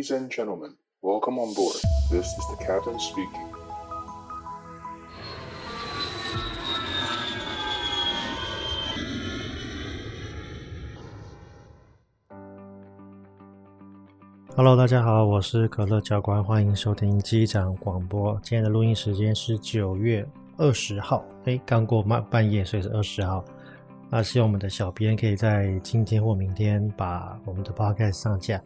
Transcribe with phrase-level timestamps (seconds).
[0.00, 1.76] Ladies and gentlemen, welcome on board.
[2.10, 3.46] This is the captain speaking.
[14.56, 18.32] Hello，大家好，我是可乐教官，欢迎收听机长广播。
[18.42, 20.26] 今天的录音时间是九月
[20.56, 23.44] 二十号，哎，刚过半半夜，所以是二十号。
[24.08, 28.58] 那希望我们的小编可以在今天或明天把我们的 podcast 上架。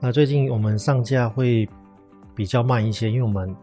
[0.00, 1.68] 那最近我们上架会
[2.34, 3.54] 比较慢一些，因为我们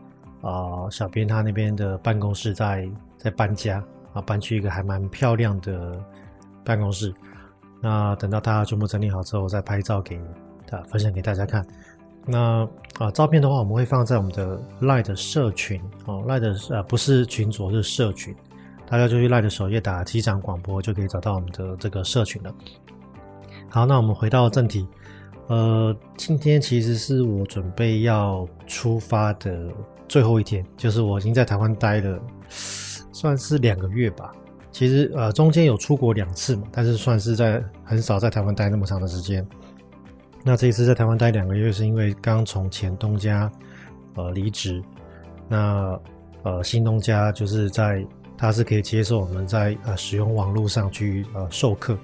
[0.42, 3.82] 啊、小编他那边的办公室在在搬家
[4.14, 5.98] 啊，搬去一个还蛮漂亮的
[6.66, 7.14] 办公室。
[7.80, 10.20] 那等到他全部整理好之后，再拍照给
[10.68, 11.66] 他分享给大家看。
[12.26, 18.36] 那啊，照片的话，我们会放在我们的 Line 的社群哦，Line 的呃不是群组，是社群，
[18.90, 22.54] 大家就去 Line 的首页打机长广播，就可以找到我们的这个社群了。
[23.70, 24.88] 好，那我们回到正题。
[25.48, 29.70] 呃，今天其实是我准备要出发的
[30.08, 32.20] 最后一天，就是我已经在台湾待了，
[32.50, 34.32] 算是两个月吧。
[34.72, 39.46] 其实呃，中间有出国两次嘛，但是算是在很少在台湾待那么长的时间。
[40.44, 43.52] 那这一次在台湾待两个月，是因为刚从前东家
[44.16, 44.82] 呃离职。
[45.48, 46.00] 那
[46.44, 48.04] 呃新东家就是在
[48.38, 51.98] 他是可以接受我们在呃使用网络上去呃授课。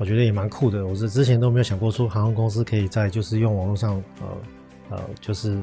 [0.00, 5.62] 我觉得也蛮酷的，我是之前都没有想过说航空公司可以在就是用网络上，呃呃，就是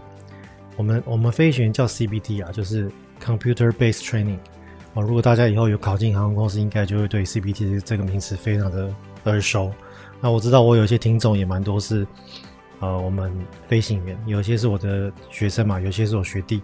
[0.76, 2.88] 我们我们飞行员叫 CBT 啊，就是
[3.20, 4.38] Computer Based Training。
[4.94, 8.94] 哦，如果大家以后有考进航空公司，应该就会对 CBT 这个名词非常的
[9.24, 9.72] 耳熟。
[10.22, 12.06] 那我知道我有些听众也蛮多是，
[12.80, 13.34] 呃，我们
[13.68, 16.62] 飞行员，有些是我的学生嘛，有些是我学弟。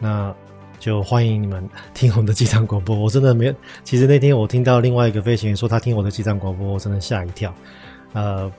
[0.00, 0.34] 那
[0.82, 1.62] 就欢迎你们
[1.94, 2.98] 听我们的机长广播。
[2.98, 7.54] 我真的没有，其实那天我听到另外一个飞行员说他听我的机长广播，我真的吓一跳。
[8.14, 8.50] 呃，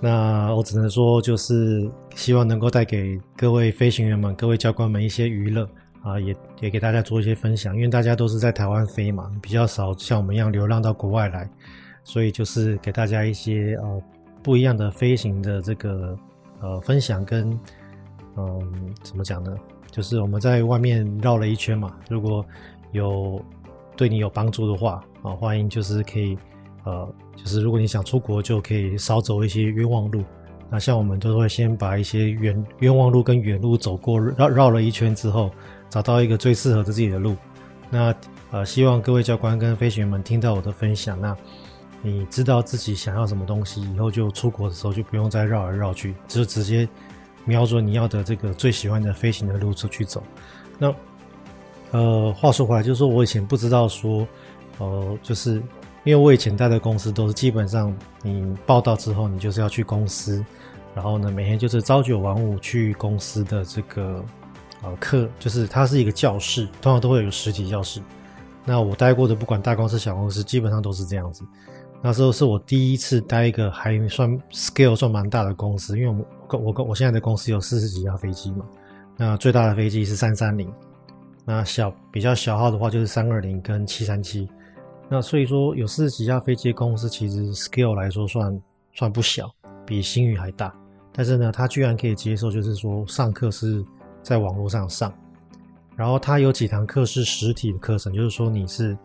[0.00, 5.64] 那我只能说，就是希望能够带给各位飞行员们、各位教官们一些娱乐
[6.02, 7.76] 啊，也也给大家做一些分享。
[7.76, 11.48] 因为大家都是在台湾飞嘛，比较少像我们一样流浪到国外来，
[12.02, 14.02] 所以就是给大家一些呃
[14.42, 16.18] 不一样的飞行的这个
[16.60, 17.56] 呃分享跟
[18.36, 19.56] 嗯、怎么讲呢？
[19.94, 22.44] 就是我们在外面绕了一圈嘛，如果
[22.90, 23.40] 有
[23.96, 26.36] 对你有帮助的话啊，欢迎就是可以，
[26.82, 30.24] 呃，就是如果你想出国，就可以少走一些冤枉路。
[30.68, 35.48] 那像我们都会先把一些冤冤枉路跟远路走过，绕绕了一圈之后，
[35.88, 37.36] 找到一个最适合的自己的路。
[37.88, 38.12] 那
[38.50, 41.36] 呃，希望各位教官跟飞行员们听到我的分享，那
[42.02, 46.88] 你知道自己想要什么东西，以后就出国的时候就不用再绕来绕去，就直接。
[47.44, 50.22] 瞄准你要的这个最喜欢的飞行的路出去走。
[50.78, 50.94] 那，
[51.92, 54.26] 呃，话说回来，就是说我以前不知道说，
[54.78, 55.62] 呃，就是
[56.02, 60.44] 因为我以前待的公司都是基本上你报到之后，你就是要去公司，
[60.94, 64.24] 然后呢，每天就是朝九晚五去公司的这个
[64.82, 68.00] 呃课，就是它是一个教室，通常都会有实体教室。
[68.64, 71.44] 那我待过的不管大公司小公司，基本上都是这样子。
[72.02, 76.24] 那时候是我第一次待一个还算 scale 算蛮大的公司，因为我们
[76.56, 78.64] 我我我现在的公司有四十几架飞机嘛，
[79.16, 80.72] 那最大的飞机是三三零，
[81.44, 84.48] 那小比较小号的话就是三二零跟七三七，
[85.08, 89.50] 那所以说有四十几架飞机的公司其实 scale 来说算算不小，
[89.84, 90.72] 比星宇还大，
[91.12, 93.84] 但是呢，他居然可以接受就是说上课是
[94.22, 95.12] 在网络上上，
[95.96, 98.96] 然后他有几堂课是实体的课程，就是说你是。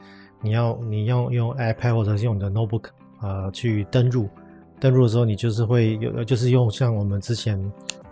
[0.41, 2.85] 你要你要用 iPad 或者是用你的 notebook
[3.19, 4.29] 呃去登入，
[4.79, 7.59] 登录的时候你就是会有就是用像我们之前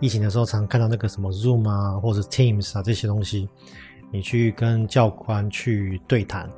[0.00, 3.48] 疫情的时候常看到那个什么 Zoom 啊或者 Teams 啊这些东西，
[4.12, 6.48] 你去跟教官去对谈，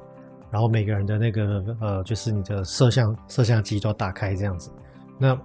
[0.51, 4.71] 然后每个人的那个呃就是你的摄像摄像机都要打开这样子。
[5.19, 5.39] 那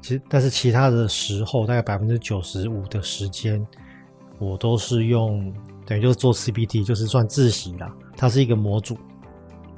[0.00, 3.64] 其实但是其他的时候大概百分之九十五的时间
[4.38, 5.52] 我都是用
[5.86, 8.96] 等于就是做 CPT 就是算自习啦，它是一个模组。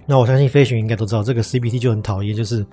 [0.07, 2.67] 那我相信飞行员应该都知道，这个 CPT 就很讨厌，就是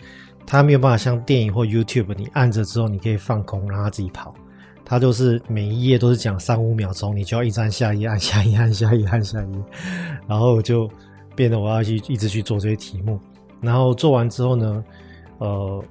[0.46, 4.34] 它没有办法像电影或 YouTube，你按着之后你可以放空让它自己跑，
[4.84, 9.60] 它就是每一页都是讲三五秒钟，你就要一直按下一页，按下一页，按下一页，按下一页，
[10.28, 10.90] 然后就
[11.36, 13.20] 变得我要去一直去做这些题目，
[13.62, 14.84] 然后做完之后呢，
[15.38, 15.84] 呃，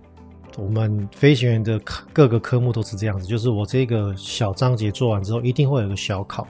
[0.57, 1.79] 我们飞行员的
[2.13, 6.49] 各个科目都是这样子，就是我这个小章节做完之后，一定会有个小考。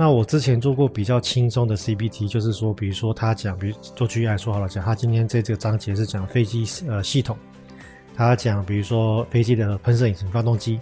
[0.00, 7.36] 那我之前做过比较轻松的 CPT，就是说，比如说他讲，比如做举例来说好了，讲他今天这这个章节是讲飞机呃系统，
[8.14, 10.80] 他讲比如说飞机的喷射引擎发动机，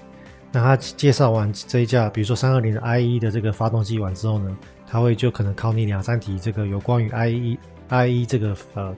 [0.53, 4.57] 那他介绍完这一架，比如说三二零的 IE 的这个发动机完之后呢，
[4.87, 8.95] 他会就可能考你两三题，这个有关于 IE IE 这个呃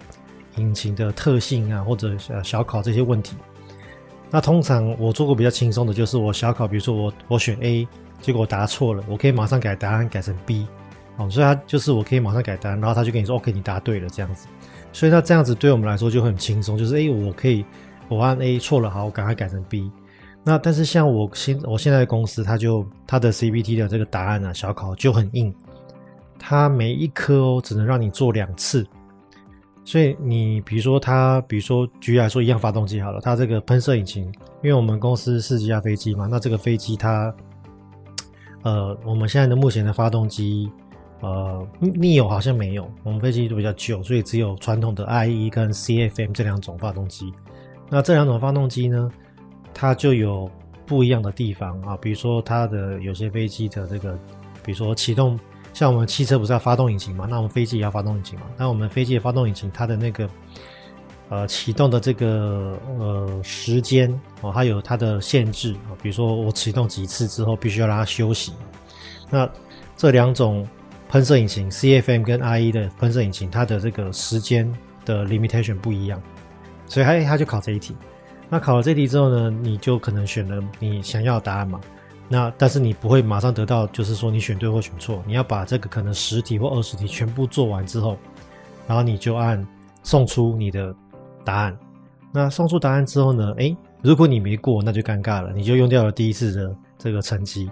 [0.58, 3.36] 引擎的特性啊，或者呃小考这些问题。
[4.30, 7.88] 那通常我做过比较轻松的，就是我小考，比如说我我选 A，
[8.20, 10.66] 结果我答错了，我可以马上改答案改成 B，
[11.16, 14.46] 哦，所以他就是我可以马上改答案，然后他就跟你说 OK，你答对了这样子。
[14.92, 17.64] 所以他这样子对我们来说就很轻松，就是诶，我可以
[18.08, 19.90] 我按 A 错了，好，我赶快改成 B。
[20.42, 25.54] 那但是像我现我现在的公司，他就他的 CBT 的这个答案啊，小考就很硬，
[26.38, 28.86] 它每一科哦只能让你做两次。
[29.84, 34.24] 所以你比如说它，比如说举例来说，一样发动机好了，它这个喷射引擎，
[34.62, 37.34] 因为我们公司是几架飞机嘛，那这个飞机它，
[38.62, 40.70] 呃，我们现在的目前的发动机，
[41.20, 47.32] 呃，neo 好像没有，我们飞机都比较旧，所以只有传统的 IE 跟 CFM 这两种发动机。
[47.88, 49.10] 那这两种发动机呢，
[49.72, 50.50] 它就有
[50.86, 54.18] 不一样的地方啊，比如说它的有些飞机的这个，
[54.64, 55.38] 比如说启动。
[55.72, 57.28] 像我们汽车不是要发动引擎嘛？
[57.30, 58.46] 那我们飞机也要发动引擎嘛？
[58.58, 60.28] 那我们飞机的发动引擎，它的那个
[61.30, 64.12] 呃启动的这个呃时间
[64.42, 65.96] 哦，它有它的限制啊。
[66.02, 68.52] 比如说我启动几次之后，必须要让它休息。
[69.30, 69.48] 那
[69.96, 70.68] 这两种
[71.08, 74.70] 喷射引擎，CFM 跟 IE 的喷射引擎，它的这个时间
[75.04, 76.20] 的 limitation 不一样，
[76.86, 77.96] 所以它它就考这一题。
[78.48, 81.80] 那考了这题之后呢，你就可能选了你想要的答案嘛。
[82.28, 88.16] 那但是你不会马上得到，就是说你选对或选错，你要把这个可能十题或二十题全部做完之后，
[88.86, 89.64] 然后你就按
[90.02, 90.94] 送出你的
[91.44, 91.76] 答案。
[92.32, 97.70] 那送出答案之后呢，诶，如果你没过，那就尴尬了，你就用掉了第一次的这个成绩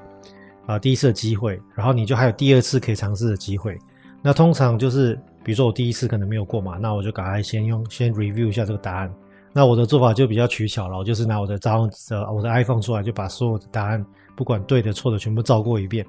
[0.67, 3.79] 啊，第一次的机会，然后你就还有第二次可以尝试的机会。
[4.21, 9.13] 那通常就是，比如说我第一次可能没有过嘛，那我就赶快先用先 review 一下这个答案。
[9.53, 14.05] 那我的做法就比较取巧了，我就是拿我的账呃我的 iPhone 出来，就把所有的答案。
[14.37, 16.07] 不管对的错的全部照过一遍，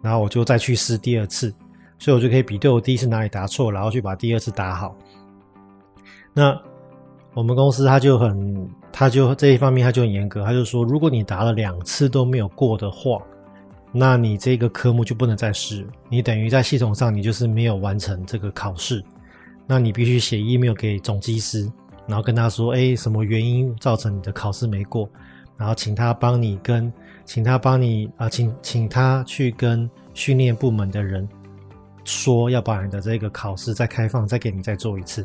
[0.00, 1.52] 然后我就再去试第二次，
[1.98, 4.94] 所以我就可以比对我第一次哪里答错，然后去把第二次答好。
[6.32, 6.56] 那
[7.34, 13.20] 我们公司他就很，他就这一方面他就很严格，他就说，如果你答了两次都没有过的话，
[13.92, 19.04] 那你这个科目就不能再试，你等于在系统上你就是没有完成这个考试，
[19.66, 21.70] 那你必须写 email 给总机师，
[22.06, 25.08] 然后跟他说，哎，什么原因造成你的考试没过，
[25.56, 26.92] 然后请他帮你跟。
[27.26, 31.26] 请他帮你啊，请请他去跟训练部门的人
[32.04, 35.24] 说，要把你的这个考试再开放，再给你再做一次。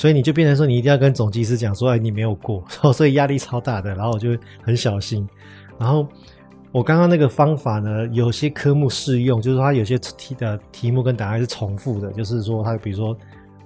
[0.00, 2.64] 所以你就变成说，你一定要跟总机师讲说，哎，你没有过，
[2.94, 3.94] 所以压力超大的。
[3.94, 4.30] 然后我就
[4.62, 5.28] 很小心。
[5.78, 6.06] 然后
[6.72, 13.14] 我刚刚那个方法呢，有些科目适用，就是说它有些题的题目跟答案是重复的，就是说它比如说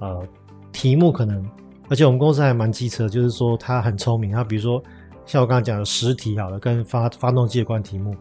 [0.00, 0.26] 呃
[0.72, 1.40] 题目可能，
[1.88, 4.82] 而且我们公司还蛮机车，就是说他很聪明，他比如说。
[5.26, 8.14] 像我刚刚讲的十题好了，跟发发动机有关题目，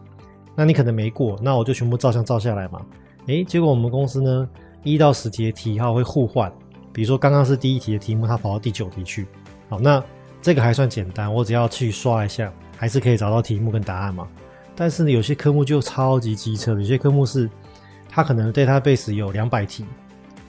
[0.56, 2.80] 那你可能没过，那我就全部照相照下来嘛。
[3.26, 4.48] 诶，结果我们公司呢，
[4.82, 6.50] 一到十题的题号会互换，
[6.94, 9.26] 比如说刚刚是第一题的题目，它跑到第九题去。
[9.68, 10.02] 好，那
[10.40, 14.28] 这个还算简单，我只要去刷一下，还是可以找到题目跟答案嘛。
[14.76, 17.50] 但是呢，有些科目就超级机车，有些科目是
[18.08, 19.84] 它可能 database 有两百题，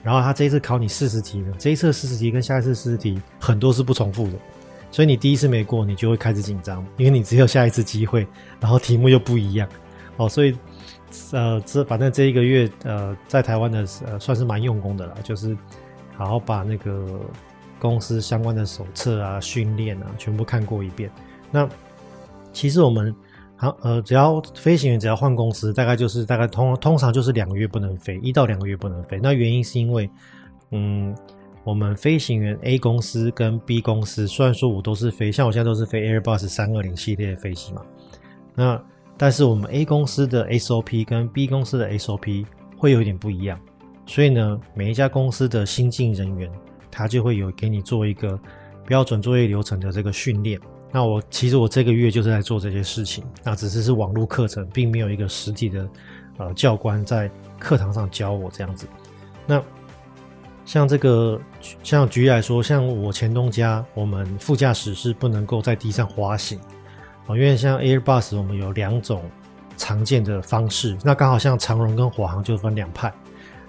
[0.02, 4.34] 然后它这一次考你四十题呢，这一次四十题跟下一次四十题很多是不重复的。
[4.92, 8.26] 所以你第一次没过，你就会开始紧张，因为你只有下一次机会，
[8.60, 9.68] 然后题目又不一样，
[10.16, 10.56] 哦，所以，
[11.32, 15.56] 呃，这反正这一个月，呃，在台湾的呃算是蛮用功的了，就是
[16.16, 17.20] 好好把那个
[17.78, 21.10] 公司相关的手册啊、训练啊全部看过一遍。
[21.50, 21.68] 那
[22.52, 23.14] 其实我们
[23.56, 29.20] 好，呃，只要飞行员只要换公司，大概就是大概通通常就是两个月不能飞，一到两个月不能飞。
[29.22, 30.10] 那原因是因为，
[30.72, 31.14] 嗯。
[31.66, 37.82] 我们飞行员 A 公司跟 B 公司，虽然说我都是飞，像我现在都是飞 Airbus 三二零系列的飞机嘛，
[38.54, 38.80] 那
[39.16, 42.46] 但是我们 A 公司的 SOP 跟 B 公司的 SOP
[42.78, 43.58] 会有一点不一样，
[44.06, 46.50] 所以呢，每一家公司的新进人员，
[46.90, 48.38] 他就会有给你做一个
[48.86, 50.58] 标准作业流程的这个训练。
[50.92, 55.88] 那我其实我这个月就是在做这些事情，那只是是网络课程，并没有一个实体的
[56.38, 58.86] 呃教官在课堂上教我这样子，
[59.46, 59.62] 那。
[60.64, 61.40] 像这个，
[61.84, 66.58] 像举例来说，像我前东家，我们副驾驶是不能够在地上滑行
[67.28, 69.22] 啊，因为像 Airbus 我们有两种
[69.76, 73.14] 常见的方式，那刚好像长荣跟华航就分两派。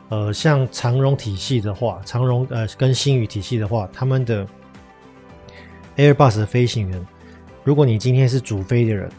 [0.09, 4.47] 呃，像长荣体系的话，长荣呃跟星宇体系的话，他们的
[5.95, 7.07] Airbus 的飞行员，
[7.63, 9.09] 如果你今天是主飞的人，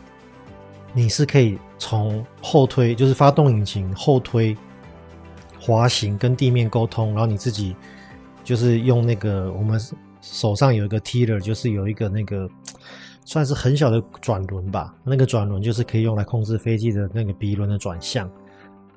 [0.93, 4.57] 你是可以从后推，就是发动引擎后推。
[5.61, 7.75] 滑行跟地面沟通，然后你自己
[8.45, 9.79] 就是用那个我们
[10.23, 12.49] 手上有一个 tiller，就是有一个那个
[13.25, 14.95] 算是很小的转轮吧。
[15.05, 18.31] 那个转轮就是可以用来控制飞机的那个鼻轮的转向。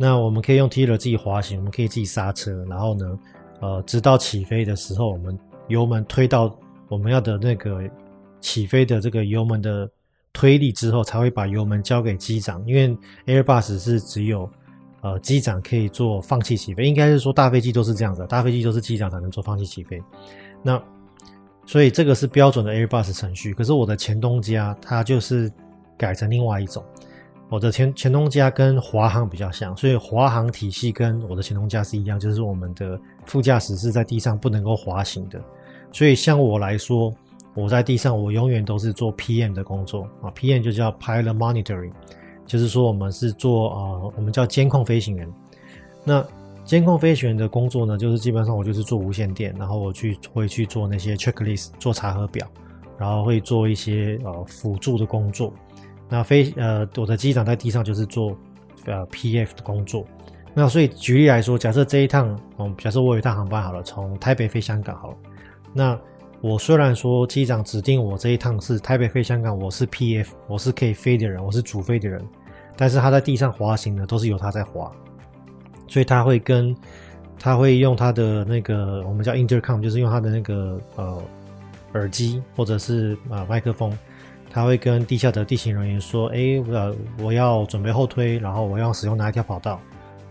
[0.01, 3.19] 那我们可以用 t i l e r 自己滑行，我们可以自己刹车，然后呢，
[3.59, 6.57] 呃，直到起飞的时候，我们油门推到
[6.89, 7.83] 我们要的那个
[8.39, 9.87] 起飞的这个油门的
[10.33, 12.65] 推力之后，才会把油门交给机长。
[12.65, 14.49] 因为 Airbus 是只有
[15.01, 20.01] 呃机长可以做放弃起飞，应该是说大飞机都是这样子，大飞机都是机长才能做放弃起飞。
[20.63, 20.81] 那
[21.67, 23.53] 所以这个是标准的 Airbus 程序。
[23.53, 25.53] 可是我的前东家它就是
[25.95, 26.83] 改成另外一种。
[27.51, 35.37] 我的前前东家跟华航比较像，所以华航体系跟我的前东家是一样，就是我们的副驾驶是在地上不能够滑行的。
[35.91, 37.13] 所以像我来说，
[37.53, 41.91] 我在地上我永远都是做 PM 的工作啊，PM 就叫 Pilot Monitoring，
[42.45, 45.29] 就是说我们是做、呃，我们叫监控飞行员。
[46.05, 46.25] 那
[46.63, 52.47] 监控飞行员的工作呢，就是基本上我就是做无线电，然后我去会去做那些 checklist，做查核表，
[52.97, 55.53] 然后会做一些呃辅助的工作。
[56.13, 58.35] 那飞呃，我的机长在地上就是做
[58.85, 60.05] 呃 PF 的工作。
[60.53, 65.17] 那所以举例来说，假设这一趟，嗯，假设我有一趟航班好了，从台北飞香港好了。
[65.73, 65.97] 那
[66.41, 72.21] 我虽然说机长指定我这一趟是台北飞香港，我是 PF，我是可以飞的人，我是主飞的人，
[72.75, 74.91] 但是他在地上滑行呢，都是由他在滑。
[75.87, 76.75] 所以他会跟
[77.39, 81.23] 他会用他的那个我们叫 intercom，就是用他的那个呃
[81.93, 83.97] 耳机或者是啊、呃、麦克风。
[84.53, 89.79] 他会跟地下的地勤人员说：“哎，我我要准备后推，然后我要使用哪一条跑道？”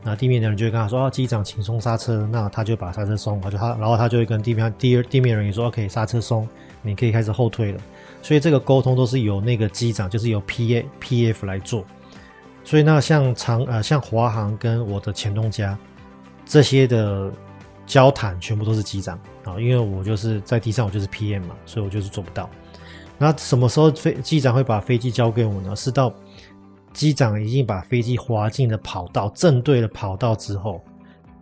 [0.03, 6.49] 那地面的人就会跟他说：“啊，机长，请松刹车。”那他就把刹车松，就他，然后他就会跟地面地地面人员说：“OK，刹车松，
[6.83, 7.81] 你可以开始后退了。”
[8.23, 11.85] 所以这个沟通都是由那个机长，就是由 PA PF 来做。
[12.63, 15.77] 所以那像长呃像华航跟我的前东家
[16.45, 17.31] 这些的
[17.87, 22.49] 交谈，全部都是机长啊，因为我就是在地上，我就是 PM 嘛，所以我就是做不到。
[23.23, 25.77] 那什么时候飞机长会把飞机交给我呢？
[25.77, 26.11] 是到
[26.95, 30.81] 机长已经把飞机滑进了跑道，正对了跑道之后，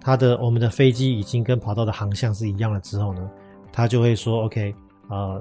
[0.01, 3.31] 他的我们的飞机已经跟跑道的航向是一样了之后呢，
[3.73, 4.75] 他就会说 OK，
[5.09, 5.41] 呃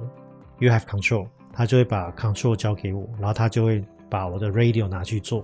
[0.59, 5.43] ，you have control，他就会把 control 交给我，然后他就会把我的 radio 拿去做，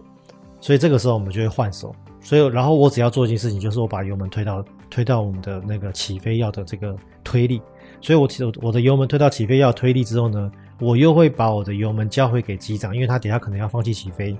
[0.61, 7.59] 所以这个时候我们就会换手，所以然后我只要做一件事情，就是我把油门推到推到我们的那个起飞要的这个推力，
[7.99, 8.29] 所以我
[8.61, 10.51] 我的油门推到起飞要推力之后呢。
[10.83, 14.35] 我又会把我的油门交回给机长，因为他等下可能要放弃起飞。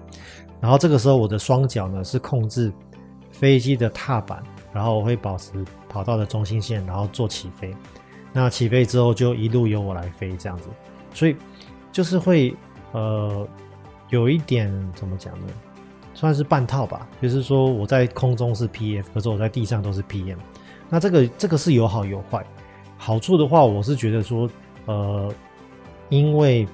[0.59, 2.71] 然后这个时候，我的双脚呢是控制
[3.31, 5.51] 飞机的踏板，然后我会保持
[5.88, 7.73] 跑道的中心线，然后做起飞。
[8.33, 10.69] 那起飞之后就一路由我来飞这样子，
[11.13, 11.35] 所以
[11.91, 12.55] 就是会
[12.91, 13.47] 呃
[14.09, 15.47] 有一点怎么讲呢？
[16.13, 20.38] 算是半套吧，就是说我在空中是 PF，可是我在地上都是 PM。
[20.89, 22.45] 那这个这个是有好有坏。
[22.97, 24.50] 好处的话，我是觉得说
[24.85, 25.33] 呃。
[26.13, 26.67] 因为，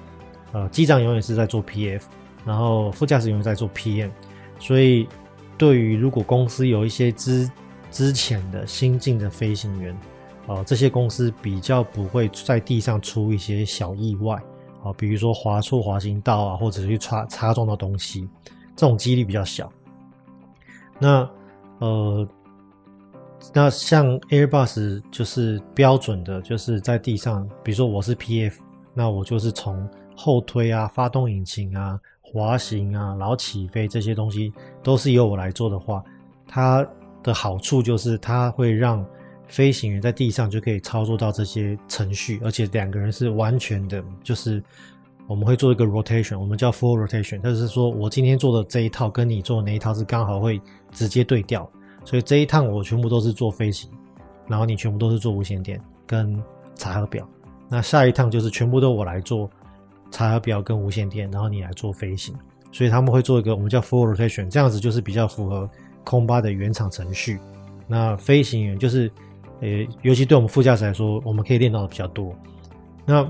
[0.51, 2.01] 呃，机长永远是在做 PF，
[2.45, 4.09] 然后副驾驶永远在做 PM，
[4.59, 5.07] 所以
[5.57, 7.49] 对于如果公司有一些之
[7.89, 9.97] 之前的新进的飞行员，
[10.47, 14.35] 呃，这些公司比较不会在地上出一些小意外，
[14.83, 18.27] 啊、比如说滑错滑行道啊，或者是去擦擦撞到东西，
[18.75, 19.71] 这种几率比较小。
[20.99, 21.29] 那，
[21.79, 22.27] 呃，
[23.53, 28.53] 那像 Airbus 就是标准的，就是在地上，比如说我是 PF。
[28.99, 34.51] 那我就是从后推啊、发动引擎啊、滑行啊，然后起飞这些东西
[34.83, 36.03] 都是由我来做的话，
[36.45, 36.85] 它
[37.23, 39.05] 的好处就是它会让
[39.47, 44.61] 飞行员在地上就可以操作到这些程序，而且两个人是完全的，就是
[45.27, 50.59] 我们会做一个 rotation，我们叫 full rotation，就是说我今天做的这一套跟你做的那一套是刚好会
[50.91, 51.71] 直接对调，
[52.03, 53.89] 所以这一趟我全部都是做飞行，
[54.45, 56.37] 然后你全部都是做无线电跟
[56.75, 57.25] 查核表。
[57.69, 59.49] 那下一趟就是全部都我来做
[60.11, 62.35] 查表跟无线电，然后你来做飞行，
[62.71, 65.69] 所以他们会做一个我们叫 full rotation，这样子就是比较符合
[66.03, 67.39] 空巴的原厂程序。
[67.87, 69.11] 那飞行员就是，
[69.61, 69.67] 呃，
[70.01, 72.33] 尤其对我们副驾驶来说，我们可以练到的比较多。
[73.05, 73.29] 那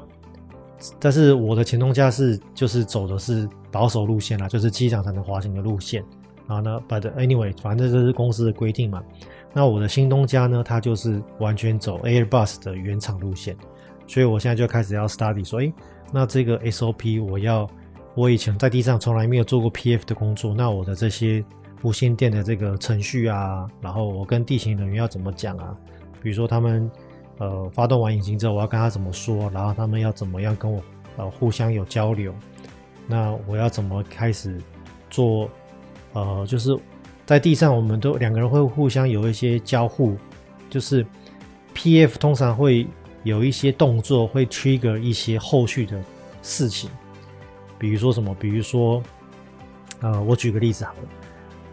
[1.00, 6.04] 但是我的前东家是就是走的是保守路线啦，就是机长才能滑行的路线。
[6.48, 9.04] 然后呢，but anyway，反正这是公司的规定嘛。
[9.54, 13.56] 那我的新东家呢，他就是完全走 Airbus 的原厂路线。
[14.10, 15.72] 所以我现在就开始要 study 说，诶，
[16.12, 17.70] 那这个 SOP 我要，
[18.16, 21.46] 我以前在地上从来没有做过 PF 的工作，那我的这些
[21.84, 25.76] 无线电的这个程序啊，然后我跟地勤人员要怎么讲啊？
[26.24, 26.90] 比如说他们
[27.38, 30.82] 呃发动完引擎之后，我要跟他怎么说，然后他们要怎么样跟我
[31.18, 32.34] 呃互相有交流，
[33.06, 34.60] 那我要怎么开始
[35.12, 35.48] 做？
[36.14, 36.76] 呃，就是
[37.28, 40.18] 在地上我们都两个人会互相有一些交互，
[40.68, 41.06] 就是
[41.76, 42.88] PF 通常会。
[43.24, 46.02] 有一些动作会 trigger 一些后续的
[46.42, 46.90] 事情，
[47.78, 48.34] 比如说什么？
[48.40, 49.02] 比如说，
[50.02, 51.00] 呃，我举个例子好了，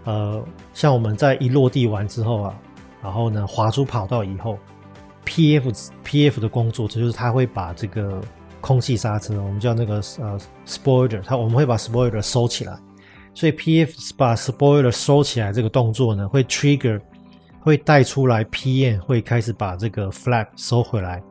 [0.04, 2.58] 呃，像我们在一落地完之后啊，
[3.02, 4.58] 然后呢，滑出跑道以后
[5.24, 8.20] ，PF PF 的工作，就是他会把这个
[8.60, 12.76] 空气刹车，我们叫那个呃 spoiler，它我们会把 spoiler 收起来。
[13.34, 16.98] 所以 PF 把 spoiler 收起来这个动作呢，会 trigger，
[17.60, 21.22] 会带出来 PM 会开始把这个 flap 收回来，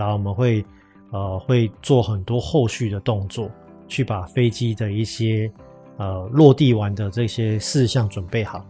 [0.00, 0.64] 然后我们会
[1.10, 3.50] 呃会做很多后续的动作，
[3.86, 5.50] 去把飞机的一些
[5.98, 8.64] 呃落地完的这些事项准备好。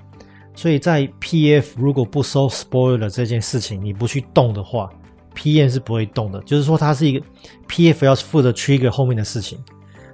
[0.54, 4.90] 所以在 PF 如果不收 spoiler 这件事情，你不去动的话
[5.34, 6.40] ，PM 是不会动的。
[6.40, 7.24] 就是说它是一个
[7.68, 9.58] PF 要负责 trigger 后面的事情，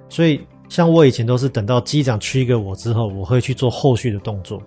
[0.07, 0.39] 所以。
[0.69, 4.61] 像我以前都是等到机长 trigger 我之后，我会去做后续的动作。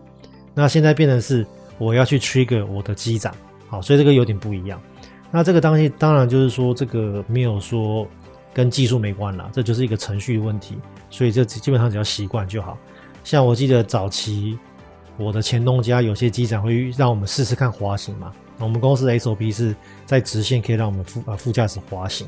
[0.54, 3.34] 那现在变成是我要去 trigger 我的机长，
[3.68, 4.80] 好，所以这个有点不一样。
[5.30, 8.06] 那这个东西当然就是说这个没有说
[8.52, 10.76] 跟技术没关啦，这就是一个程序的问题。
[11.08, 12.76] 所以这基本上只要习惯就好。
[13.22, 14.58] 像我记得早期
[15.16, 18.32] 我的前东家有些机长会让我们试试看滑行嘛。
[18.58, 22.26] 我们公司的 SOP 是在直线可以让我们副副驾驶滑行，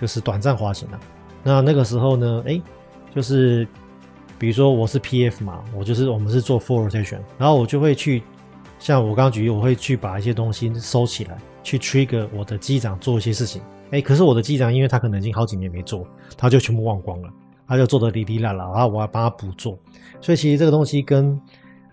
[0.00, 0.98] 就是短暂滑行的。
[1.42, 2.60] 那那个时候呢，诶
[3.14, 3.66] 就是，
[4.38, 8.22] 比如说我是 PF 嘛，我就是我们是做 full rotation，然后我就会去，
[8.78, 13.60] 像我刚刚举例，我会去把一些东西收起来，去 trigger 我的机长做一些事情。
[13.90, 16.06] 哎，可是我的机长因为他可能已经好几年没做，
[16.36, 17.28] 他就全部忘光了，
[17.66, 19.76] 他就做得哩哩啦啦，然后我要帮他补做。
[20.20, 21.40] 所以其实这个东西跟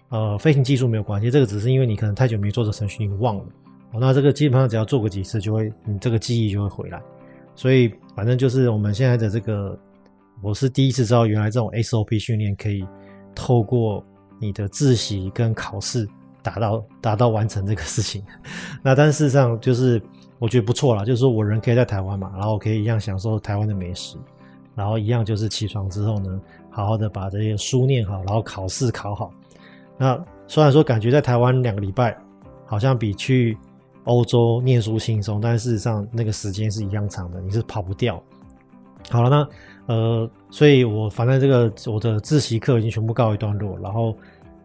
[0.09, 3.45] 呃飞行技术没有关系，这个只是因为你可能太久没做这程序，你忘了。
[3.93, 7.01] 那这个基本上只要做个几次，就会你这个记忆就会回来。
[7.55, 9.75] 所以反正就是我们现在的这个。
[10.41, 12.85] 我是第一次知道，原来这种 SOP 训练可以
[13.33, 14.03] 透过
[14.41, 16.05] 你的自习跟考试
[16.43, 18.23] 达到达到完成这个事情。
[18.83, 20.00] 那但事实上就是
[20.38, 24.17] 我觉得不错啦，就是说我人可以在台湾嘛，然后可以一样享受台湾的美食，
[24.75, 29.31] 然后一样就是起床之后呢，好好的把这些书念好，然后考试考好。
[29.97, 32.15] 那虽然说感觉在台湾两个礼拜
[32.65, 33.57] 好像比去
[34.03, 38.21] 欧洲念书轻松，但事实上那个时间是一样长的，你是跑不掉。
[39.09, 39.47] 好了，那。
[39.85, 44.15] 呃，所以我反正这个我的自习课已经全部告一段落，然后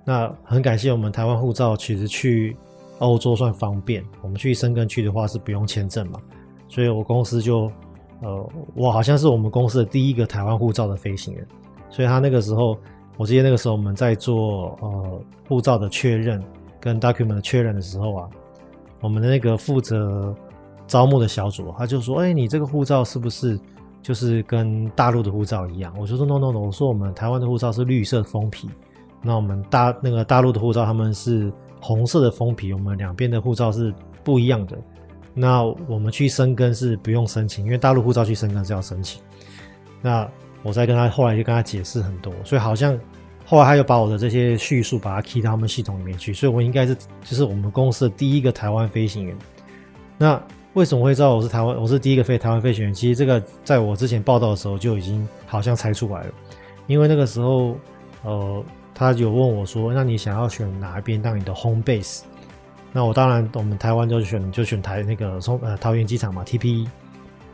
[0.09, 2.57] 那很感谢我们台湾护照，其实去
[2.99, 4.03] 欧洲算方便。
[4.23, 6.19] 我们去申根区的话是不用签证嘛，
[6.67, 7.71] 所以我公司就
[8.23, 11.47] 呃，我好像是我们公司的第一个台湾护照的飞行员，
[11.91, 12.75] 所以他那个时候，
[13.19, 16.43] 我记得那个时候我们在做呃护照的确认
[16.81, 18.29] 跟 document 的确认的时候啊，
[19.03, 20.35] 我们的那个负责
[20.87, 23.61] 招募的小组他就说，哎，你这个护照是不是？
[24.01, 28.71] 就是跟大陆的护照一样，我就说 no no no，我说我们台湾的护照是绿色封皮，
[29.23, 34.77] 那我们大那个大陆的护照他们是红色的封皮，我们两边的护照是不一样的。
[35.35, 39.23] 那我们去申根是不用申请，因为大陆护照去申根是要申请。
[40.01, 40.29] 那
[40.63, 42.99] 我再跟他后来就跟他解释很多，所以好像
[43.45, 49.37] 后来他又把我的这些叙述把它 key 到他们系统里面去，所以我应该是就是我们公司的第一个台湾飞行员。
[50.17, 50.41] 那。
[50.75, 51.75] 为什么会知道我是台湾？
[51.81, 52.95] 我是第一个飞台湾飞行员。
[52.95, 56.33] 其实这个在我之前报道的时候就已经好像猜出来了，
[56.87, 57.75] 因为那个时候，
[58.23, 58.65] 呃，
[58.99, 62.23] 他有问我说：“那你想要选哪一边当你的 home base？”
[62.93, 66.89] 那我当然，我们台湾就选就选台那个松呃桃园机场嘛，TPE。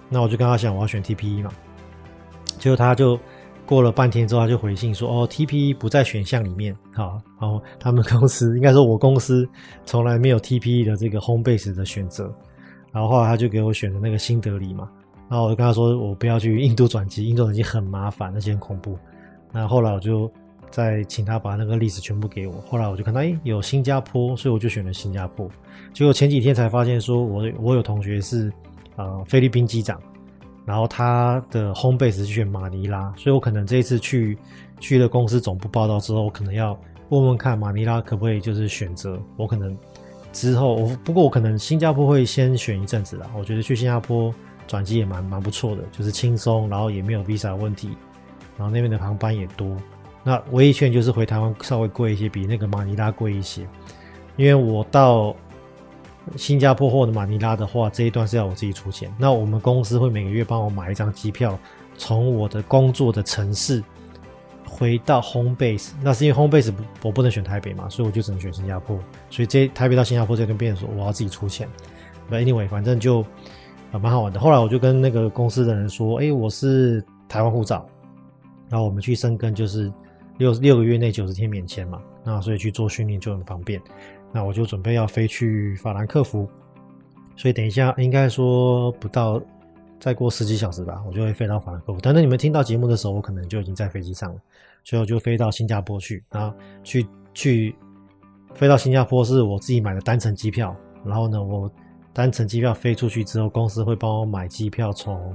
[0.08, 1.50] 那我就跟他讲我要选 TPE 嘛，
[2.58, 3.18] 结果他就
[3.66, 9.46] 过了半天之后，他就回信说：“哦，TPE 不在选项里面。”好，然后他们公司应该说我公司
[9.84, 12.32] 从来没有 TPE 的这个 home base 的选择。
[12.92, 14.88] 然后后来他就给我选的那个新德里嘛，
[15.28, 18.96] 然后我就跟他说我不要去印度转机，印度转机很麻烦，而且很恐怖。
[19.50, 20.30] 那后来我就
[20.74, 22.54] 再请他把那个历史全部给我。
[22.66, 25.48] 后来我就看到诶有新加坡，所以我就选了新加坡。
[25.92, 28.52] 结果前几天才发现说我我有同学是
[28.96, 30.02] 呃菲律宾机长，
[30.66, 34.36] 然后他的 home base 是选马尼拉，所以我可能这一次去
[34.80, 36.76] 去了公司总部报道之后，我可能要
[37.10, 39.76] 问问看马尼拉可不可以就是选择，我可能。
[40.32, 43.30] 之后，我不过我可能新加坡会先选一阵子啦。
[43.38, 44.34] 我觉得去新加坡
[44.66, 47.90] 转机也蛮蛮不错的，就是轻松，然后也没有 visa 问题，
[48.58, 49.76] 然后那边的航班也多。
[50.24, 53.64] 那唯一缺点就是回台湾稍微贵一些，比那个马尼拉贵一些。
[54.36, 55.36] 因为我到
[56.36, 59.14] 新加坡或者马尼拉的话，这一段是要我自己出钱。
[59.18, 61.56] 那我们公司会每个月帮我买一张机票，
[61.96, 63.84] 从我的工作的城市。
[64.66, 68.98] 回到 home base，那是因为 home base 我不能选台北嘛，所以我就只能选新加坡。
[69.30, 71.68] 所以这台北到新加坡这边变成说我要自己出钱。
[72.28, 73.20] But anyway，反正就
[73.92, 74.40] 啊蛮好玩的。
[74.40, 77.86] 后来我就跟那个公司的人说，哎，我是台湾护照，
[78.68, 79.92] 然后我们去深根就是
[80.38, 83.80] 六六个月内九十天免签嘛，那所以去做训练就很方便。
[84.32, 86.48] 那我就准备要飞去法兰克福，
[87.36, 89.40] 所以等一下应该说不到。
[90.00, 92.00] 再过十几小时吧，我就会飞到法兰克福。
[92.00, 94.40] 等等你们听到节目的时候，我可能就已经在飞机上了，
[94.82, 97.74] 所以我就飞到新加坡去，然后去去
[98.54, 100.76] 飞到新加坡是我自己买的单程机票。
[101.06, 101.70] 然后呢，我
[102.12, 105.34] 单程机票飞出去之后，公司会帮我买机票从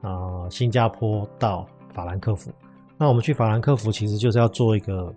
[0.00, 2.50] 呃新加坡到法兰克福。
[2.96, 5.12] 那我们去法兰克福其实就是要做一个，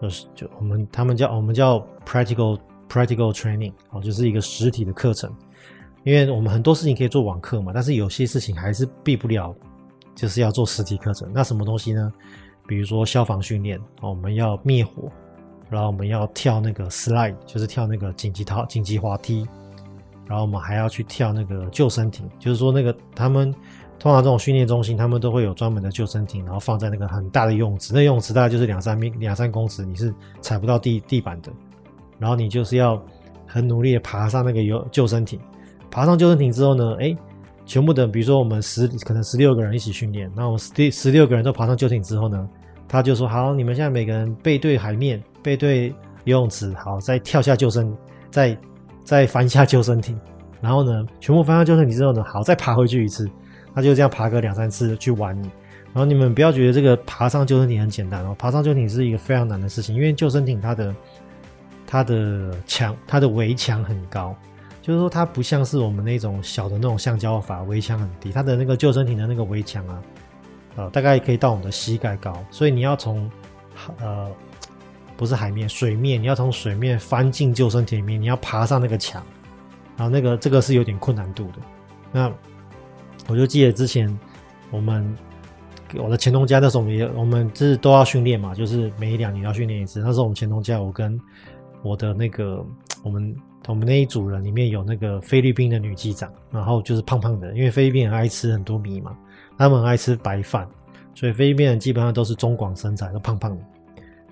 [0.00, 5.32] 就是就我们他们叫我们叫 practical practical training 哦，就是一个实体的课程。
[6.04, 9.54] 因为我们很多事情可以做网课嘛，但是有些事情还是避不了，
[10.14, 11.30] 就是要做实体课程。
[11.34, 12.10] 那什么东西呢？
[12.66, 15.10] 比如说消防训练，我们要灭火，
[15.68, 19.46] 然后我们要跳那个 slide，就是跳那个紧急逃紧急滑梯，
[20.26, 23.54] 然后我们还要去跳那个救生艇，就是说那个他们
[23.98, 31.50] 通常这种训练中心，他们都会有专门的救生艇，然后放在那个很大的泳池，那泳池大概就是两三米两三公尺，你是踩不到地地板的，
[32.18, 33.02] 然后你就是要
[33.46, 35.40] 很努力的爬上那个游救生艇。
[35.90, 37.16] 爬上救生艇之后呢，哎，
[37.66, 42.48] 全部的，比如说我们十可能十六个人一起训练，那我们十十六个人都爬上救生艇之后呢，
[42.86, 45.88] 他就说好，你们现在每个人背对海面，背对
[46.24, 47.96] 游泳池，好，再跳下救生，
[48.30, 48.56] 再
[49.02, 50.18] 再翻下救生艇，
[50.60, 53.26] 然后呢，全部翻下救生艇之后呢，好，再爬回去一次，
[53.78, 55.48] 他就这样爬个两三次去玩你，
[55.94, 60.94] 然后你们不要觉得这个爬上救生艇很简单哦，爬上救生艇是一个非常难的事情，因为救生艇它的
[61.86, 64.34] 它的墙，它的围墙很高。
[64.82, 68.32] 就是说，它不像是我们那种小的那种橡胶筏，围墙很低。
[68.32, 70.02] 它的那个救生艇的那个围墙啊，
[70.74, 72.36] 呃，大概可以到我们的膝盖高。
[72.50, 73.30] 所以你要从，
[74.00, 74.28] 呃，
[75.16, 79.22] 不是海面，水面，你要从水面翻进救生艇里面，你要爬上那个墙，
[79.96, 81.58] 然后那个这个是有点困难度的。
[82.10, 82.32] 那
[83.28, 84.18] 我就记得之前
[84.72, 85.16] 我们
[85.96, 90.00] 我的前东家那时候，我们也我们就是都要训练嘛，就是每两年要训练一次。
[90.00, 91.16] 那时候我们前东家，我跟
[91.82, 92.64] 我的那个
[93.04, 93.32] 我们。
[93.66, 99.14] 我们那一组人里面有那个菲律宾的女机长，然后就是胖胖的，因为菲律宾人爱吃很多米嘛，
[99.58, 100.66] 他们很爱吃白饭，
[101.14, 103.62] 所以菲律宾人基本上都是中广身材，都胖胖的。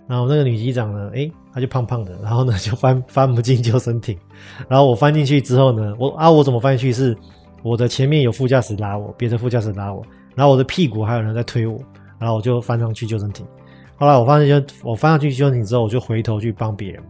[0.06, 4.16] 然后那个女机长呢，诶，她就胖胖的，然后呢就翻翻不进救生艇。
[4.68, 6.92] 然后我翻进去之后呢，我啊我怎么翻进去？
[6.94, 7.14] 是
[7.66, 10.00] 我的前面有副驾驶拉我，别的副驾驶拉我，
[10.37, 11.76] 然后我的屁股还有人在推我，
[12.16, 13.44] 然后我就翻上去救生艇。
[13.96, 17.02] 后来我发现就我翻上去救生艇之后，我就回头去帮别人。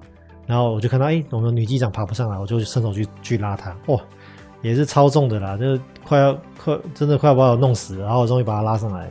[0.47, 4.01] 然后我就看到，哎，我们女机长爬不上来，我就伸手去去拉她，哇，
[4.63, 9.11] 也是超重的啦，就是快要快，真的快要把我弄死，然后我终于把她拉上来，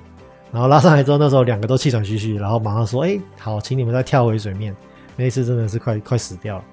[0.51, 4.75] 然后拉上来之后，那时候两个都气喘吁吁，然后马上说，哎，好，请你们再跳回水面。
[5.15, 6.63] 那一次真的是快快死掉了。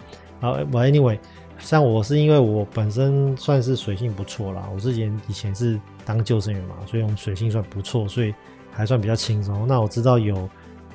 [0.40, 1.18] 然后我 anyway，
[1.58, 8.34] 像我是因为我本身算是水性不错啦，我之前以前是当救生员嘛，所以我们水性算不错，所以
[8.70, 9.66] 还算比较轻松。
[9.66, 10.48] 那我知道有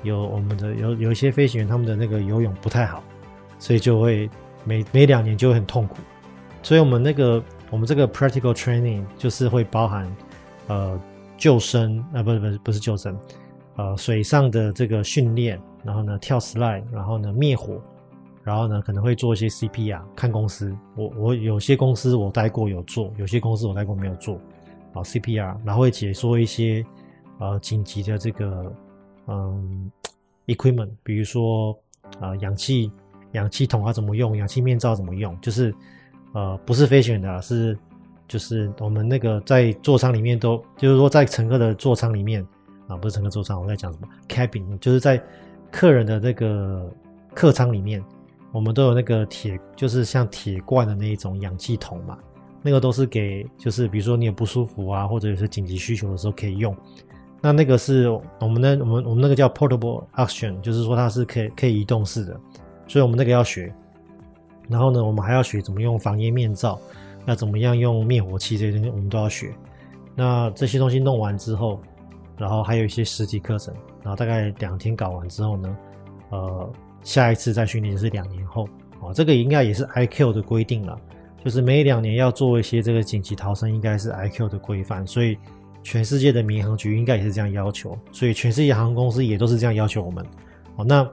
[0.04, 3.04] 有我们的有有一些飞行员他们的那个游泳不太好。
[3.60, 4.30] 所以就会
[4.64, 5.96] 每每两年就会很痛苦，
[6.62, 10.16] 所以我们那个我们这个 practical training 就是会包含
[10.68, 11.02] 呃
[11.40, 13.18] 救生啊，不是不是不是救生，
[13.76, 17.82] 呃水上的这个训练，然后呢跳 slide，然后呢灭火，
[18.48, 24.36] 然后呢可能会做一些 CPR，看公司，我我有些公司我待过有做，有些公司我待过没有做，
[24.94, 26.86] 啊 CPR，然后会解说一些
[27.40, 28.74] 呃紧急的这个
[29.28, 29.92] 嗯
[30.46, 31.78] equipment，比如说、
[32.22, 32.90] 呃、氧气。
[33.34, 34.38] 氧气筒要怎么用？
[34.38, 35.38] 氧气面罩怎么用？
[35.42, 35.76] 就是，
[36.34, 37.78] 呃，不是飞行员的，是
[38.26, 42.42] 就是我们那个在座舱里面都，就是说在乘客的座舱里面
[42.88, 45.22] 啊，不是乘客座舱，我在讲什么？cabin，就是在
[45.70, 46.90] 客人的那个
[47.36, 48.02] 客舱里面，
[48.52, 52.18] 我们都有那个铁，就是像铁罐的那一种氧气筒嘛，
[52.62, 56.76] 那个都是给，就是比如说你有不舒服啊，或者有些紧急需求的时候可以用。
[57.40, 62.40] 那那个是我们的，我们我们那个叫 portable oxygen，就是说它是可以可以移动式的。
[62.88, 63.72] 所以我们那个要学，
[64.68, 66.80] 然后呢，我们还要学怎么用防烟面罩，
[67.26, 69.54] 那怎么样用灭火器这些东西，我们都要学。
[70.16, 71.80] 那这些东西弄完之后，
[72.38, 75.78] 然后还有一些实体课程，然后大概两天搞完之后呢，
[76.32, 76.70] 呃，
[77.04, 78.68] 下一次再训练是两年后。
[79.02, 81.00] 啊，这个应该也是 IQ 的规定了，
[81.44, 85.38] 就是每两年要做一些这个紧急逃生，应该是 IQ 的规范，所以
[85.84, 90.26] 全世界的民航局应该也是这样要求，所以全世界航空公司也都是这样要求我们。
[90.76, 91.08] 哦，那。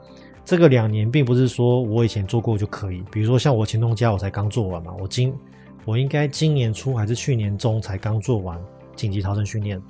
[0.46, 5.32] 这个两年并不是说我以前做过就可以，比如说像我前东家我才刚做完嘛，我今
[5.86, 8.62] 我应该今年初还是去年中才刚做完
[8.94, 9.80] 紧急逃生训练，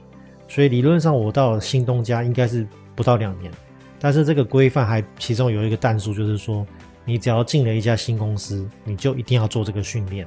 [0.46, 3.52] 所以理论上我到新东家应该是不到两年，
[3.98, 6.66] 但是这个规范还其中有一个但数，就是说
[7.04, 10.26] 你只要进了一家新公司，你就一定要做这个训练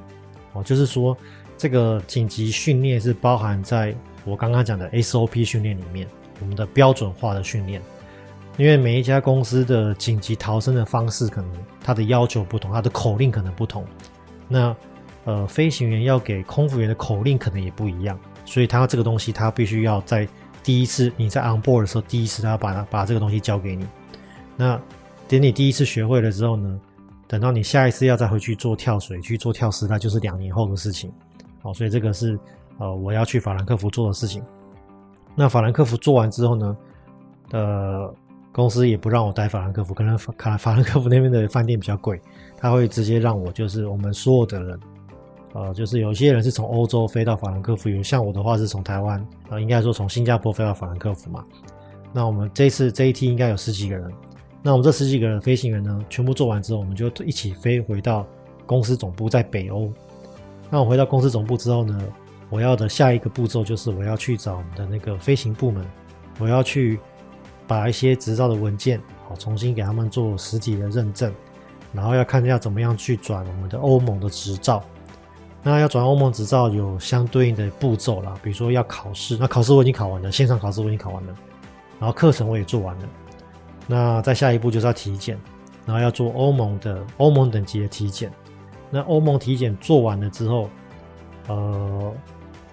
[0.52, 1.16] 哦，就是说
[1.56, 6.06] 这个紧急训练是包含在我刚刚讲的 SOP 训练里面，
[6.40, 7.80] 我们的标准化的训练。
[8.56, 11.50] 因为每一家公司的紧急逃生的方式可能
[11.80, 13.84] 它的要求不同，它的口令可能不同。
[14.48, 14.74] 那
[15.24, 20.26] 呃，飞行员要给空服员的口令可能也不一样，所以他这个东西他必须要在
[20.68, 23.88] 第一次你在 on board 的时候，第一次他把它把这个东西交给你。
[24.54, 24.78] 那
[25.26, 26.78] 等你第一次学会了之后呢，
[27.26, 31.10] 等到你下一次要再回去做跳水去做跳石，那就是两年后的事情。
[31.62, 32.38] 好，所以这个是
[32.76, 34.44] 呃我要去法兰克福做的事情。
[35.34, 36.76] 那法兰克福做完之后呢，
[37.52, 38.14] 呃，
[38.52, 42.20] 公司也不让我待法兰克福，可能法法兰克福那边的饭店比较贵，
[42.58, 44.78] 他会直接让我就是我们所有的人，
[45.54, 51.44] 呃，就是有些人是从欧洲飞到法兰克福，有像我的话是从台湾，呃，应该说从新加坡飞到法兰克福嘛。
[52.12, 54.12] 那我们这次这一梯应该有十几个人，
[54.62, 58.26] 那我们这十几个人飞行员呢，全部做完之后，我们就一起飞回到
[58.66, 59.90] 公司总部在北欧。
[60.68, 61.98] 那我回到公司总部之后呢，
[62.50, 65.84] 我要的下一个步骤就是我要去找我们的那个飞行部门，
[66.38, 67.00] 我要去
[67.66, 71.32] 把一些执照的文件好重新给他们做实体的认证，
[71.92, 74.84] 然后要看一下怎么样去转我们的欧盟的执照。
[75.62, 81.34] 那要转欧盟执照有相对应的步骤啦，比如说要考试，那考试我已经考完了，线上考试我已经考完了，
[81.98, 83.08] 然后课程我也做完了。
[83.86, 85.38] 那再下一步就是要体检，
[85.84, 88.30] 然后要做欧盟的欧盟等级的体检。
[88.90, 90.70] 那欧盟体检做完了之后，
[91.48, 92.12] 呃，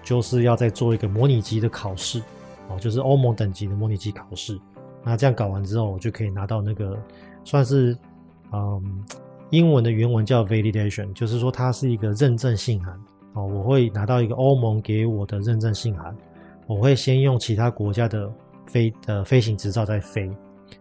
[0.02, 2.22] 就是要再做一个模拟机的考试，
[2.68, 4.58] 哦，就是欧盟等级的模拟机考试。
[5.02, 6.96] 那这样搞完之后，我就可以拿到那个
[7.44, 7.96] 算是，
[8.52, 9.04] 嗯，
[9.50, 12.98] 英文的原文叫 validation，就是说它是一个认证信函。
[13.34, 16.16] 哦，我会拿到一个欧盟给我的认证信函，
[16.66, 18.32] 我会先用其他国家的
[18.66, 20.30] 飞的飞行执照在飞，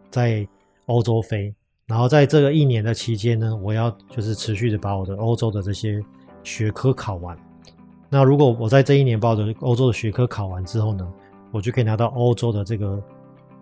[0.10, 0.48] 在
[0.86, 1.54] 欧洲飞。
[1.86, 6.02] 然后在这个一年的期间呢，我要就是持续的把我的欧洲的这些
[6.44, 7.38] 学科考完。
[8.10, 11.08] 那如果我在这一年把我的欧洲的学科考完之后呢，
[11.52, 13.04] 我就可以拿到欧洲的这个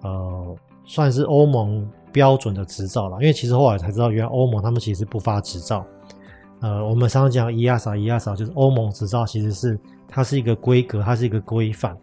[0.04, 3.17] 呃，算是欧盟标准的执照了。
[3.19, 5.86] 因为其实后来才知道，原来欧盟他们其实不发执照。
[6.62, 11.97] 呃，我们常常讲 EASA，EASA 就是欧盟执照，其实是它是一个规格，它是一个规范，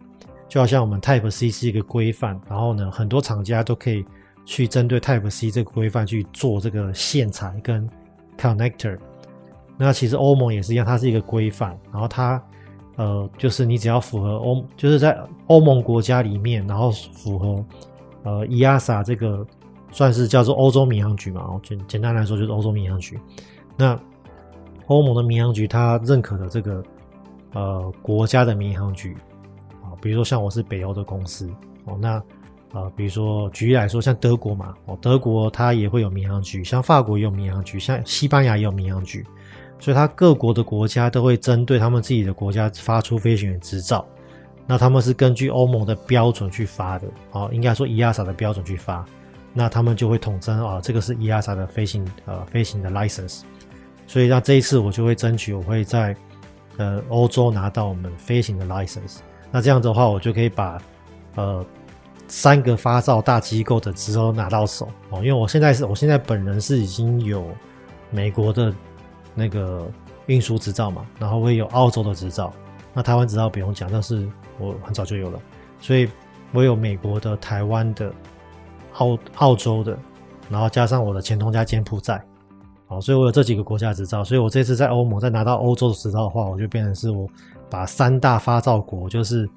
[0.47, 4.05] 就好像我们 Type C 是一个规范，然后呢，很多厂家都可以。
[4.43, 7.87] 去针对 Type C 这个规范去做这个线材跟
[8.39, 8.97] connector，
[9.77, 12.41] 那其实欧盟也是一样，它是一个规范，然后它
[12.95, 17.63] 呃就是你只要符合欧，就是在欧盟国家里面，然后符合
[18.23, 19.45] 呃 EASA 这个
[19.91, 23.19] 算是叫做欧洲民航局嘛，哦，简简单来说就是欧洲民航局。
[23.77, 23.97] 那
[24.87, 26.83] 欧盟的民航局它认可的这个
[27.53, 29.15] 呃国家的民航局
[29.83, 31.49] 啊，比如说像我是北欧的公司
[31.85, 32.21] 哦，那。
[32.73, 39.25] 呃，比如说举例来说，像德国嘛，哦，德国它也会有民航局，像法国也有民航局，像西班牙也有民航局，
[39.77, 44.05] 所以它各国的国家都会针对他们自己的国家发出飞行员执照，
[44.65, 49.05] 那他们是根据欧盟的标准去发的，哦，应该说 EASA 的标准去发，
[49.53, 53.41] 那他们就会统称啊，这个是 EASA 的飞行呃飞行的 license，
[54.07, 56.15] 所以那这一次我就会争取，我会在
[56.77, 59.17] 呃欧洲拿到我们飞行的 license，
[59.51, 60.81] 那这样子的话，我就可以把
[61.35, 61.65] 呃。
[62.33, 64.87] 三个发照大机构的执照拿到手。
[65.09, 67.45] 哦，因为我现在是我现在本人是已经有
[68.09, 68.73] 美国的
[69.35, 69.91] 那个
[70.27, 72.53] 运输执照嘛，然后我也有澳洲的执照，
[72.93, 74.25] 那台湾执照不用讲，但是
[74.59, 75.37] 我很早就有了，
[75.81, 76.07] 所以
[76.53, 78.13] 我有美国的、台湾的、
[78.93, 79.97] 澳澳洲的，
[80.49, 82.23] 然后加上我的前东家柬埔寨，
[82.87, 87.27] 好，所以我有这几个国家执照，所以我这次在欧盟再拿到欧洲的执照的话，我就变成是我
[87.69, 89.49] 把三大发照国就是。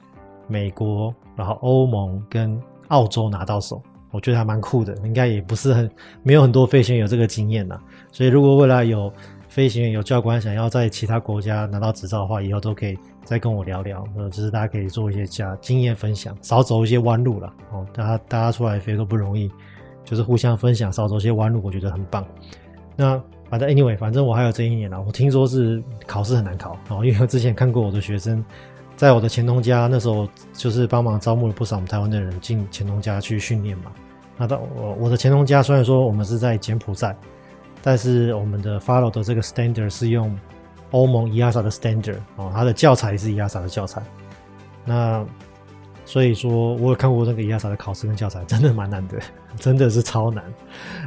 [0.46, 5.90] 美国，然后欧盟跟澳洲拿到手，我觉得还蛮酷的，应该也不是很
[6.22, 7.80] 没有很多飞行员有这个经验呐。
[8.12, 9.10] 所以如果未来有
[9.48, 12.94] 飞行员有教官想要在其他国家拿到执照的话，以后都可以
[13.24, 17.86] 再跟我聊聊，呃，就是大家可以做一些加经验分享，少走一些弯路了哦。
[17.92, 19.50] 大家大家出来飞都不容易，
[20.04, 22.24] 就是互相分享，少走一些弯路，我觉得很棒。
[22.94, 28.44] 那反正 anyway，反正我还有这一年了，我听说是考试很难考哦，因为我之前看过我的学生。
[28.96, 33.90] 在我的前东家那时候，就是帮忙招募了不少我们台湾的人进前东家去训练嘛。
[34.36, 37.16] 那到我我的前东家虽然说我们是在柬埔寨，
[37.82, 40.32] 但是我们的 follow 的这个 standard 是用
[40.94, 44.02] 欧盟 EASA 的 standard 哦，它的教材是 EASA 的教材。
[44.84, 45.24] 那
[46.04, 49.18] 所以说我有看过那个 EASA 的考试跟教材，真的蛮难的，
[49.58, 50.44] 真的是超难。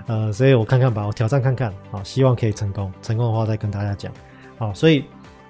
[0.06, 2.92] 呃，所以我看看吧，我挑战看看，好，希望可以成功。
[3.02, 4.12] 成功的话再跟大家讲。
[4.58, 5.04] 好，所以。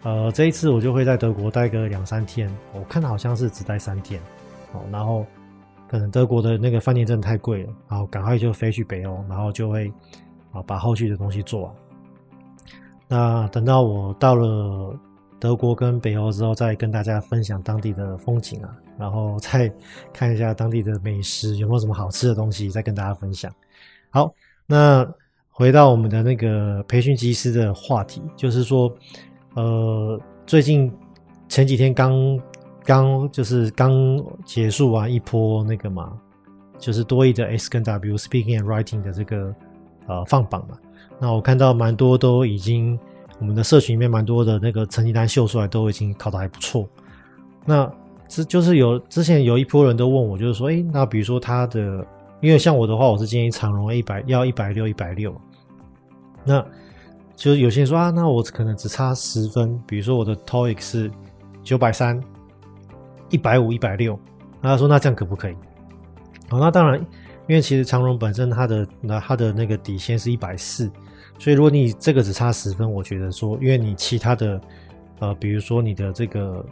[0.04, 4.22] 呃，这一次我就会在德国待个两三天，我看好像是只待三天，
[4.72, 5.26] 哦，然后
[5.90, 9.92] 可能德国的那个饭店真的太贵了，然后赶快就飞去北欧，然后就会
[10.54, 11.74] 啊把后续的东西做完。
[13.08, 14.96] 那等到我到了
[15.40, 19.72] 德国跟北欧之后，再跟大家分享当地的风景啊，然后 再
[20.14, 23.52] 看一下当地的美食有没有什么好吃的东西，再跟大家分享。
[24.10, 24.34] 好，
[24.66, 25.08] 那
[25.50, 28.94] 回到我们的那个培训机师的话题，就是说。
[29.56, 30.94] 呃，最近
[31.50, 32.40] 前几天刚
[32.84, 33.92] 刚就是刚
[34.46, 36.14] 结束完一波那个嘛，
[36.78, 39.52] 就是多益的 S 跟 W Speaking and Writing 的这个
[40.06, 40.78] 呃放榜嘛。
[41.20, 42.98] 那我看到蛮多都已经
[43.40, 46.88] 我们的社群里面蛮多的那个成绩单秀出来，都已经考得还不错。
[47.66, 47.92] 那
[48.28, 52.06] 之就是有之前有一波人都问我，就是说，哎，那比如说他的，
[52.42, 55.36] 因为像我的话，我是建议长荣一百要一百六一百六，
[56.44, 56.64] 那
[57.36, 61.12] 就是有些人说啊，那我可能只差十分，比如说我的 TOEIC 是
[61.64, 62.22] 九百三，
[63.30, 64.20] 一百五一百六，
[64.62, 65.56] 那他说那这样可不可以？
[66.50, 67.00] 好，那当然，
[67.48, 70.90] 因为其实长荣本身它的那它的那个底线是一百四，
[71.40, 74.62] 所以如果你这个只差十分，我觉得说，因为你其他的
[75.20, 76.66] 呃，比如说你的这个。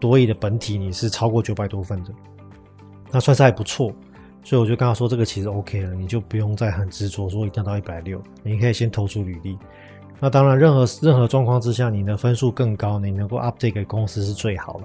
[0.00, 2.12] 多益的本体你是超过九百多分的，
[3.10, 3.92] 那算是还不错，
[4.44, 9.58] 所以我就跟他说这个其实 OK 了，你就不用再很执着说一定要到一百六，你可以先投出履历。
[10.20, 14.84] 那当然，任何任何状况之下，你的分数更高，你能够 update 给公司是最好的。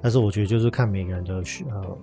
[0.00, 1.34] 但是我觉得就是看每个人的
[1.70, 1.98] 呃，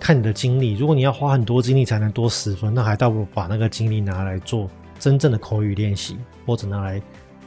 [0.00, 4.68] 看你的精力，如果你要花很多精力才能多十分，那还倒不如把那个精力拿来做
[5.00, 7.02] 真正的口语练习，或者拿来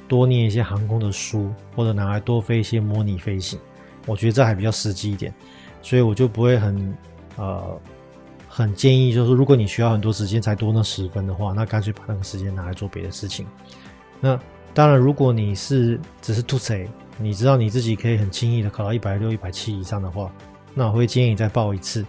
[0.08, 3.58] 多念一些航空的书，或者拿来多飞一些模拟飞行。
[4.06, 5.34] 我觉得这还比较实际一点，
[5.82, 6.98] 所以我就不会很
[7.38, 7.80] 呃
[8.50, 13.46] 很建议，就是如果你需要很多时间才多那十分的话，那干脆把那个时间拿来做别的事情。
[14.20, 14.38] 那
[14.74, 16.76] 当然，如果你是只是吐槽，
[17.18, 20.32] 你知道你自己可以很轻易的考到一百六、一百七以上的话，
[20.74, 22.04] 那我会建议你再报一次。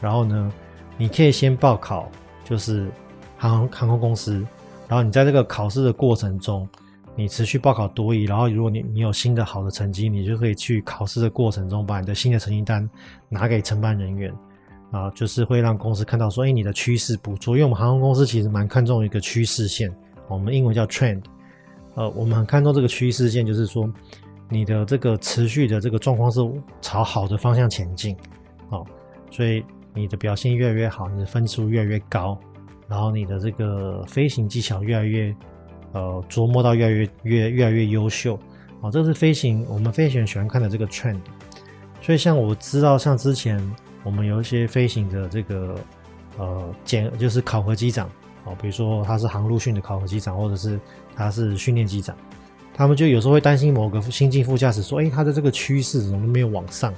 [0.00, 0.52] 然后呢，
[0.98, 2.10] 你可以先报考，
[2.44, 2.90] 就是
[3.38, 4.44] 航航空公司，
[4.90, 6.68] 然后你在这个考试的过程中。
[7.16, 12.88] 你持续报考多一，然后如果你你有新的好的成绩，你就可以去考试的过程中把你的新的成绩单
[13.28, 14.32] 拿给承办人员，
[14.90, 17.56] 啊，就是会让公司看到说，哎，你的趋势不错。
[17.56, 19.92] 因为我们航空公司其实蛮看重一个趋势线，
[20.28, 21.20] 我们英文叫 trend，
[21.94, 23.92] 呃，我们很看重这个趋势线，就是说
[24.48, 26.40] 你的这个持续的这个状况是
[26.80, 28.16] 朝好的方向前进，
[28.70, 28.86] 哦，
[29.30, 32.38] 所以你的表现越来越好，你的分数越来越高，
[32.90, 35.34] 然后你的这个飞行技巧越来越。
[35.92, 38.38] 呃，琢磨到越来越越越来越优秀，
[38.80, 41.18] 啊，这是飞行我们飞行员喜欢看的这个 trend。
[42.00, 43.60] 所以像我知道，像之前
[44.04, 45.74] 我们有一些飞行的这个
[46.38, 48.06] 呃检就是考核机长，
[48.44, 50.78] 啊，比如说他是航路训的考核机长，或者是
[51.16, 52.16] 他是训练机长，
[52.72, 56.94] 他们就有时候会担心某个新进副驾驶说，哎，他的这个趋势怎么没有往上？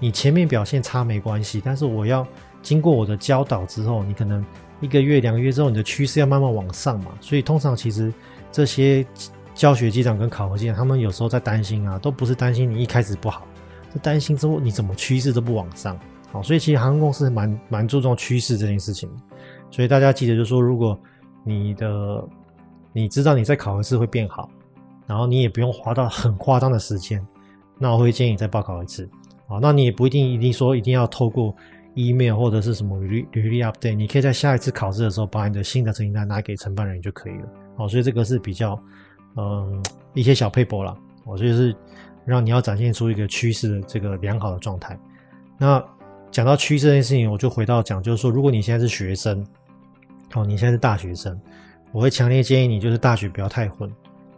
[0.00, 2.26] 你前面表现差没关系，但是我要
[2.62, 4.42] 经过我的教导之后，你可能。
[4.82, 8.12] 一个月、两个月之后，你的趋势要慢慢往上嘛，所以通常其实
[8.50, 9.06] 这些
[9.54, 13.46] 教学机长跟考核机长，他们有时候在担心啊，都不是担心你一开始不好，
[13.92, 15.96] 是担心之后你怎么趋势都不往上。
[16.32, 19.08] 好，所以其实航空公司蛮蛮注重趋势这件事情，
[19.70, 20.98] 所以大家记得就是说，如果
[21.44, 22.28] 你的
[22.92, 24.50] 你知道你在考核试会变好，
[25.06, 27.24] 然后你也不用花到很夸张的时间，
[27.78, 29.08] 那我会建议你再报考一次。
[29.46, 31.54] 好，那你也不一定一定说一定要透过。
[31.94, 37.48] Email 或者是什么履历履历 update，你可以在下一次考试的时候把你的新的成绩单拿给承办人就可以了。
[37.76, 38.80] 好，所以这个是比较
[39.36, 39.82] 嗯
[40.14, 40.96] 一些小撇步啦。
[41.24, 41.74] 我所以是
[42.24, 44.98] 让你要展现出一个趋势的这个良好的状态。
[45.58, 45.84] 那
[46.30, 49.46] 讲到趋势这件事情，我就回到讲，就是说，如果你现在是学生，
[50.30, 51.38] 好，你现在是大学生，
[51.92, 53.90] 我会强烈建议你就是大学不要太混。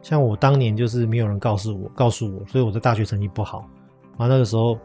[0.03, 3.69] 像我当年就是没有人告诉我告诉我，所以我的大学成绩不好，
[4.19, 4.79] 然后那个时候。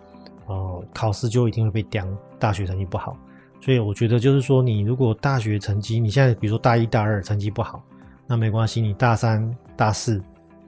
[0.50, 2.06] 哦，考试就一定会被刁，
[2.40, 3.16] 大学成绩不好，
[3.62, 7.84] 所以我觉得就是说，你如果大学成绩，你现在比如说大一大二成绩不好，
[8.26, 10.20] 那没关系，你大三、大四，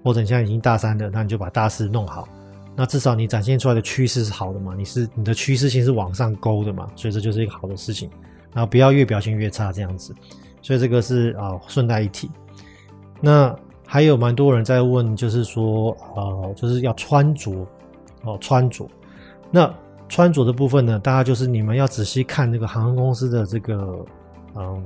[0.04, 2.28] 或者你现在已经大三了，那你就把大四弄好，
[2.76, 8.08] 那至少你展现出来的趋势是好的嘛，你是你的趋势性是往上勾的嘛，所以这就是一个好的事情，
[8.54, 10.14] 然后不要越表现越差这样子，
[10.62, 12.30] 所以这个是啊顺带一提。
[13.20, 17.52] 那还有蛮多人在问，就是说呃，就是要穿着
[18.24, 18.88] 哦，穿着。
[19.52, 19.72] 那
[20.08, 24.06] 穿着的部分呢，大家就是你们要仔细看那个航空公司的这个
[24.56, 24.84] 嗯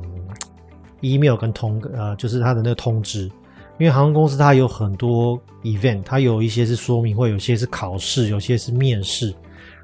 [1.02, 3.24] email 跟通呃，就是它的那个通知，
[3.78, 9.34] 因为航空公司它有很多 event，它有一些是说明会，有些是考试，有些是面试。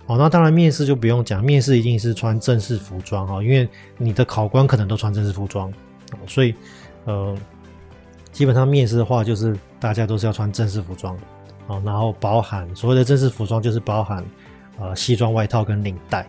[0.07, 3.67] 哦，那当然面试就不用讲，面试一定是穿正式服装哈，因为
[3.97, 5.71] 你的考官可能都穿正式服装，
[6.27, 6.53] 所以
[7.05, 7.35] 呃，
[8.31, 11.15] 基本上面试的话就是大家都是要穿正式服装，
[11.67, 14.23] 哦，然后包含所谓的正式服装就是包含。
[14.81, 16.27] 呃，西装外套跟领带，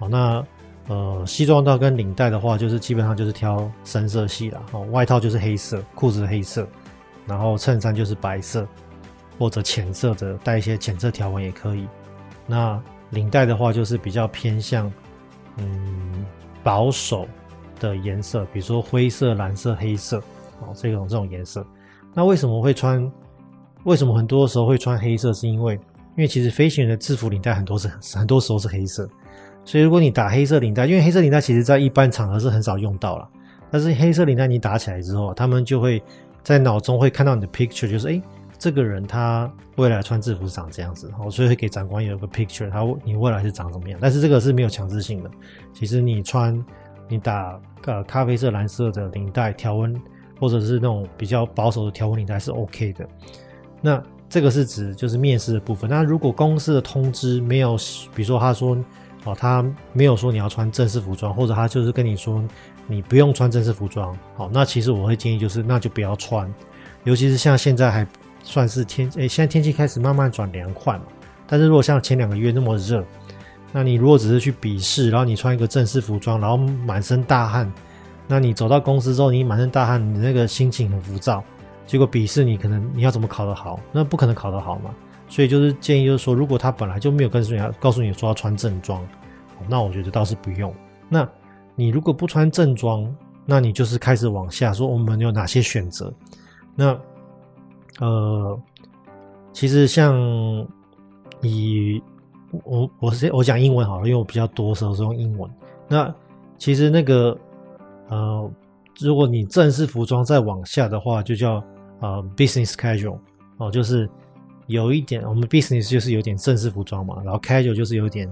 [0.00, 0.44] 好，那
[0.88, 4.60] 呃，西装套跟领带的话，就是基本上就是挑深色系啦。
[4.72, 6.66] 哦，外套就是黑色，裤子黑色，
[7.24, 8.66] 然后衬衫就是白色
[9.38, 11.86] 或者浅色的，带一些浅色条纹也可以。
[12.46, 12.78] 那
[13.10, 14.92] 领带的话，就是比较偏向
[15.56, 16.26] 嗯
[16.62, 17.26] 保守
[17.78, 20.18] 的颜色，比如说灰色、蓝色、黑色，
[20.60, 21.64] 哦，这种这种颜色。
[22.12, 23.10] 那为什么会穿？
[23.84, 25.32] 为什么很多时候会穿黑色？
[25.32, 25.78] 是因为
[26.16, 29.08] 因为其实飞行员的制服领带很多是很多时候是黑色，
[29.64, 33.28] 所以如果你打黑色领带，因为黑色领带其实在一般场合是很少用到了，
[33.70, 36.02] 但是黑色领带你打起来之后，他们就会
[36.42, 38.22] 在脑中会看到你的 picture，就是哎，
[38.58, 43.98] 这个人他未来穿制服是长这样子，哦，所以会给长官有个 picture，他你未来是长什么样。
[44.00, 45.30] 但是这个是没有强制性的。
[45.72, 46.64] 其实你穿
[47.08, 50.00] 你打呃咖啡色、蓝色的领带条纹，
[50.38, 53.06] 或者是那种比较保守的条纹领带是 OK 的。
[53.80, 54.02] 那
[54.34, 55.88] 这个是指就是面试的部分。
[55.88, 57.76] 那如果公司的通知没有，
[58.16, 58.76] 比如说他说
[59.22, 62.42] 哦，他没有说你要穿正式服装，或者他就是跟你说
[62.88, 66.52] 你不用穿正式服装，好，那其实我会建议就是那就不要穿，
[67.04, 68.04] 尤其是像现在还。
[68.46, 71.04] 算是天诶，现在天气开始慢慢转凉快嘛。
[71.46, 73.02] 但是如果像前两个月那么热，
[73.72, 77.72] 那你如果只是去笔试，然后你穿一个正式服装，然后满身大汗，
[78.28, 81.42] 那你走到公司之后，你满身大汗，你那个心情很浮躁，
[81.86, 83.78] 结果笔试你可能你要怎么考得好？
[83.92, 84.94] 那不可能考得好嘛。
[85.28, 89.06] 所以就是建议就是说，如果他本来就没有跟你要告诉你说要穿正装，
[89.68, 90.72] 那我觉得倒是不用。
[91.08, 91.28] 那
[91.74, 93.12] 你如果不穿正装，
[93.46, 96.12] 那你就是开始往下说，我们有哪些选择？
[96.74, 96.98] 那。
[98.00, 98.60] 呃，
[99.52, 100.18] 其实像
[101.42, 102.02] 以
[102.64, 105.48] 我我是我讲英文好了，因为我比较多时候是用英文。
[105.86, 106.12] 那
[106.58, 107.38] 其实那个
[108.08, 108.50] 呃，
[108.98, 111.62] 如果你正式服装再往下的话，就叫
[112.00, 113.18] 呃 business casual
[113.58, 114.08] 哦，就是
[114.66, 118.30] 有一点我们 business 就是有点正式服装嘛，然后 casual 就是有点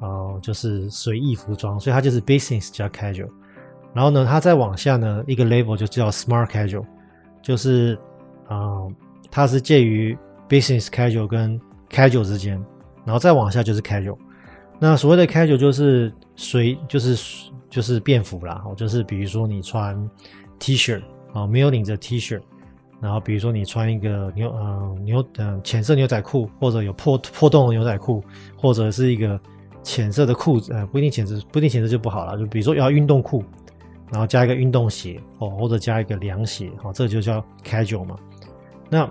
[0.00, 3.28] 呃就是随意服装，所以它就是 business 加 casual。
[3.92, 6.84] 然后呢，它再往下呢一个 level 就叫 smart casual，
[7.42, 7.98] 就是。
[8.50, 8.82] 啊、
[9.30, 11.56] 它是介于 business casual 跟
[11.88, 12.60] casual 之间，
[13.04, 14.18] 然后再往下就是 casual。
[14.80, 17.16] 那所谓的 casual 就是随，就是
[17.68, 19.96] 就是便服啦，就是比如说你穿
[20.58, 21.00] T 恤
[21.32, 22.40] 啊，没有领着 T 恤，
[23.00, 28.22] 然后比如说你穿一个牛呃牛嗯浅色牛仔裤，或者有破破洞的牛仔裤，
[28.56, 29.40] 或者是一个
[29.82, 33.42] 浅色的裤子，呃不一定浅色，不一定浅色就不好了，就比如说要运动裤，
[34.12, 38.16] 然后加一个运动鞋哦，或者加一个凉鞋，哦，这就叫 casual 嘛。
[38.90, 39.10] 那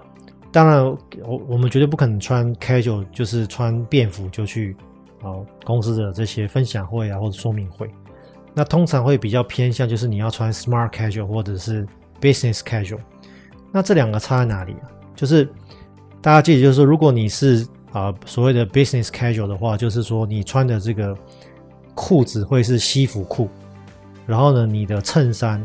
[0.51, 0.85] 当然，
[1.25, 4.75] 我我们绝对不可能穿 casual，就是穿便服就去
[5.23, 5.33] 啊
[5.63, 7.89] 公司的这些分享会啊或者说明会。
[8.53, 11.87] 那通常会比较偏向就是你要穿 smart casual 或者是
[12.21, 12.99] business casual。
[13.71, 14.89] 那这两个差在哪里啊？
[15.15, 15.45] 就是
[16.21, 21.15] 大家记得，就是说，如果你是啊所谓的 business casual 的话，就是说你穿的这个
[21.93, 23.49] 裤子会是西服裤，
[24.25, 25.61] 然后呢，你的衬衫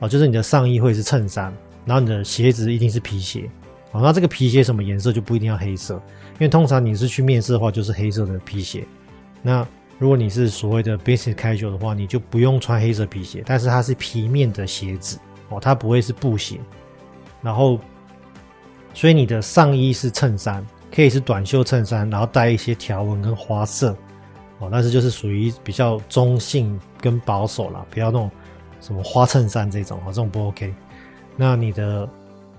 [0.00, 1.52] 啊，就是你的上衣会是衬衫。
[1.86, 3.46] 然后你的鞋子一定是皮鞋，
[3.92, 8.86] 好，那这个皮鞋什么颜色就不一定要黑色，因为通常你是去面试的话就是黑色的皮鞋。
[9.42, 9.68] 那
[9.98, 15.18] 如果你是所谓的 business casual 的话，你就不用穿黑色皮鞋，但是它是皮面的鞋子
[15.50, 16.58] 哦，它不会是布鞋。
[17.44, 17.78] 然后，
[18.94, 23.94] 所以你的上衣是衬衫，可以是短袖衬衫，然后带一些条纹跟花色
[24.60, 28.30] 哦，但是就是属于比较中性跟保守啦，不要那种
[28.80, 30.74] 什么花衬衫这种啊，这种不 OK。
[31.36, 32.08] 那你的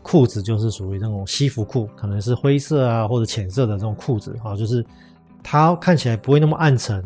[0.03, 4.85] 裤子就是属于那种西服裤，可能是灰色啊或者浅色的这种裤子啊，就是
[5.41, 7.03] 它看起来不会那么暗沉，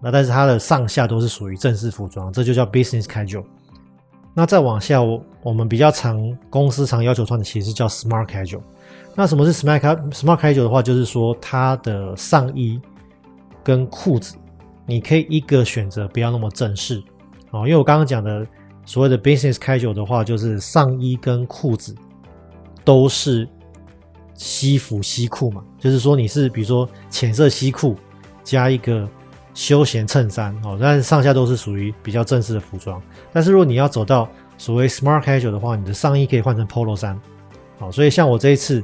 [0.00, 3.44] 那但是它的上下都是属于正式服装，这就叫 business casual。
[4.34, 6.20] 那再往下，我我们比较常
[6.50, 8.60] 公司常要求穿的其实叫 smart casual。
[9.14, 9.80] 那什么是 smart
[10.10, 12.80] smart casual 的话，就是说它的上衣
[13.62, 14.34] 跟裤子，
[14.84, 17.02] 你可以一个选择不要那么正式
[17.52, 18.46] 哦，因为我刚刚讲的。
[18.86, 21.94] 所谓的 business casual 的话，就是上衣跟裤子
[22.84, 23.48] 都是
[24.34, 27.96] 西服西裤嘛，就是说你是比如说浅色西裤
[28.42, 29.08] 加一个
[29.54, 33.00] 休闲衬衫哦，但是上下都是属于比较正式的服装。
[33.32, 34.28] 但是如果你要走到
[34.58, 37.18] 所谓 smart casual 的话，你的上衣可以换成 polo 衫，
[37.78, 38.82] 好，所以像我这一次，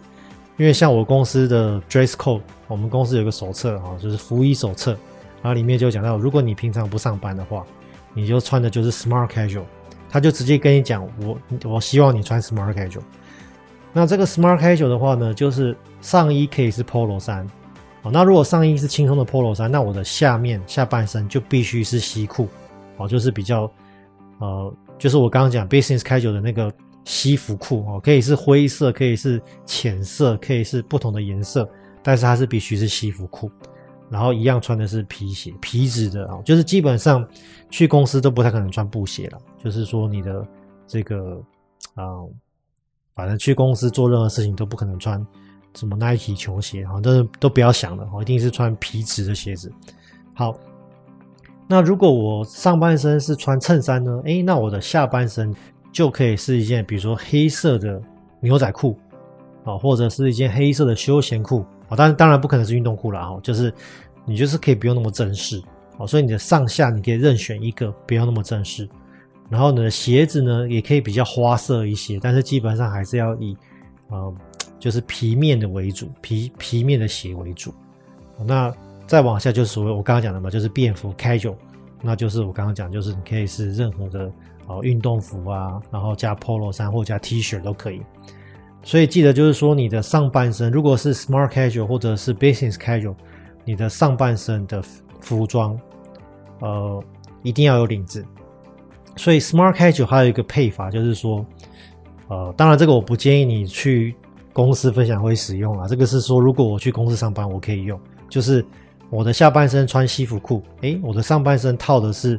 [0.57, 4.93] 因为像我公司的 dress code，我们公司有个手册啊，就是服衣手册，
[5.43, 7.65] 然后里面就讲到，如果你平常不上班的话，
[8.15, 9.65] 你就穿的就是 smart casual。
[10.13, 13.03] 他就直接跟你讲，我我希望你穿 smart casual。
[13.93, 17.49] 那这个 smart casual 的话呢，就是上衣可以是 polo 衫，
[18.03, 22.49] 哦，那如果上衣是轻松的 polo 衫，那我的下面下半身就必须是西裤，
[22.97, 23.71] 哦，就是比较，
[24.39, 26.73] 呃，就是我刚刚讲 business casual 的那个
[27.05, 31.69] 西服裤，哦，可以是灰色，可以是浅色，可以是不同的颜色，
[32.03, 33.51] 但是它是必须是西服裤。
[34.09, 37.25] 然后一样穿的是皮鞋，皮质的啊，就是基本上
[37.71, 39.39] 去公司都不太可能穿布鞋了。
[39.63, 40.45] 就是说你的
[40.85, 41.41] 这个
[41.95, 42.31] 啊、嗯，
[43.15, 45.25] 反正去公司做任何事情都不可能穿
[45.75, 49.73] 什么 Nike 球鞋啊，都是都不要想了，一定是穿皮质的鞋子。
[50.35, 50.59] 好，
[51.69, 54.21] 那如果我上半身是穿衬衫呢？
[54.25, 55.55] 诶，那我的下半身
[55.93, 58.01] 就可以是一件，比如说黑色的
[58.41, 58.99] 牛仔裤
[59.65, 61.65] 啊，或者是一件黑色的休闲裤。
[61.89, 63.73] 啊，当然当然不可能是运动裤啦，哦，就是
[64.25, 65.61] 你就是可以不用那么正式，
[65.99, 68.89] 哦，所以你的上下你可以任选一个，不要那么正式。
[69.49, 73.57] 然后呢，鞋子呢也可以比较花色一些，但是基本上还是要以，
[74.09, 74.33] 呃，
[74.81, 77.73] 就是皮面的为主，皮皮面的鞋为主。
[78.45, 78.75] 那
[79.07, 81.55] 再往下就是所谓我刚刚讲的嘛，就是便服 casual，
[82.03, 84.33] 那就是我刚刚讲，就是你可以是任何的
[84.67, 88.01] 哦运动服啊，然后加 polo 衫或加 T 恤都可以。
[88.83, 93.15] 所以记得就是说，你的上半身如果是 smart casual 或者是 business casual，
[93.63, 94.83] 你的上半身的
[95.21, 95.79] 服装，
[96.61, 97.05] 呃，
[97.43, 98.25] 一定要有领子。
[99.17, 101.45] 所以 smart casual 还有一个配法，就是说，
[102.29, 104.15] 呃，当然这个我不建议你去
[104.53, 105.87] 公司分享会使用啊。
[105.89, 107.99] 这个是说，如果我去公司上班，我可以用，
[108.29, 108.65] 就是
[109.11, 112.39] 我的下半身穿西服裤，诶，我的上半身套的是，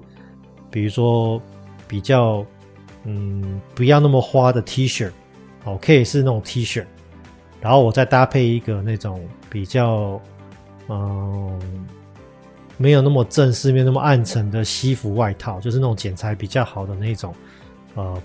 [0.69, 1.41] 比如说
[1.87, 2.45] 比较，
[3.03, 5.09] 嗯，不要那么花的 T 恤。
[5.63, 6.83] 哦，可以是那种 T 恤，
[7.61, 10.19] 然后我再搭配一个那种比较，
[10.89, 11.59] 嗯，
[12.77, 17.31] 没有那么正式、没有那么暗沉的西服外套，就是那种剪裁比较好的那种，
[17.93, 18.19] 呃，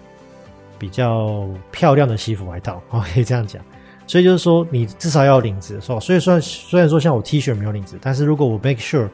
[0.78, 3.62] 比较漂亮的西服外套，哦，可以这样讲。
[4.06, 5.98] 所以就是说，你至少要领子，是吧？
[5.98, 9.08] 所以虽然虽然说像我 T 恤没有领子，但是如果我 make sure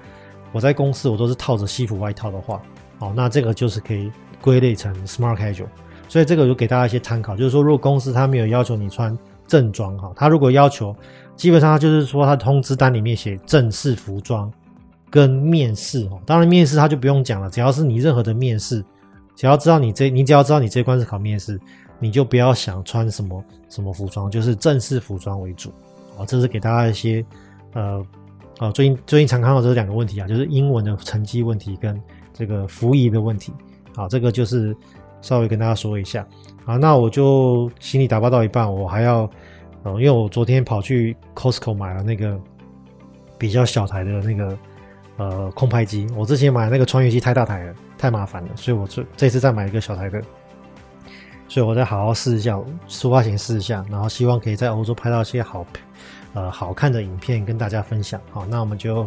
[0.53, 2.61] 我在公司我都是套着西服外套的话，
[2.99, 5.67] 哦，那这个就是可以归类成 smart casual。
[6.09, 9.17] 所以这个就给大家一些参考，就是说，如果公司他没有要求你穿
[9.47, 10.95] 正装哈，他如果要求，
[11.37, 14.53] 基本上他就是说，他通知单里面写正式服装
[15.09, 16.21] 跟面试哦。
[16.27, 18.85] 当然面试他就不用讲了，只要是你任何的面试，
[19.35, 21.59] 只要知道你这，你只要知道你这关是考面试，
[22.03, 25.73] 你就不要想穿什么什么服装，就是正式服装为主。
[26.19, 27.25] 好，这是给大家一些
[27.73, 28.05] 呃，
[28.59, 31.99] 啊，最近最近常看到这两个问题啊，就是英文的成绩问题跟
[32.35, 33.53] 这个服仪的问题。
[33.95, 34.77] 好，这个就是。
[35.25, 36.27] 稍微跟大家说一下，
[36.65, 39.31] 啊，那我就行李打包到一半，我还要，
[39.85, 42.37] 嗯，因为我昨天跑去 Costco 买了那个
[43.39, 44.59] 比较小台的那个
[45.19, 50.21] 呃空拍机，我之前买那个穿越机太大台了，太麻烦了，所以我这这次再买一个小台的，
[51.53, 55.67] 所以我再好好试一下，出发前试一下，然后希望可以在欧洲拍到一些好
[56.33, 58.19] 呃好看的影片跟大家分享。
[58.31, 59.07] 好，那我们就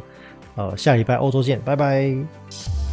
[0.53, 2.84] 呃下礼拜欧洲见，拜拜。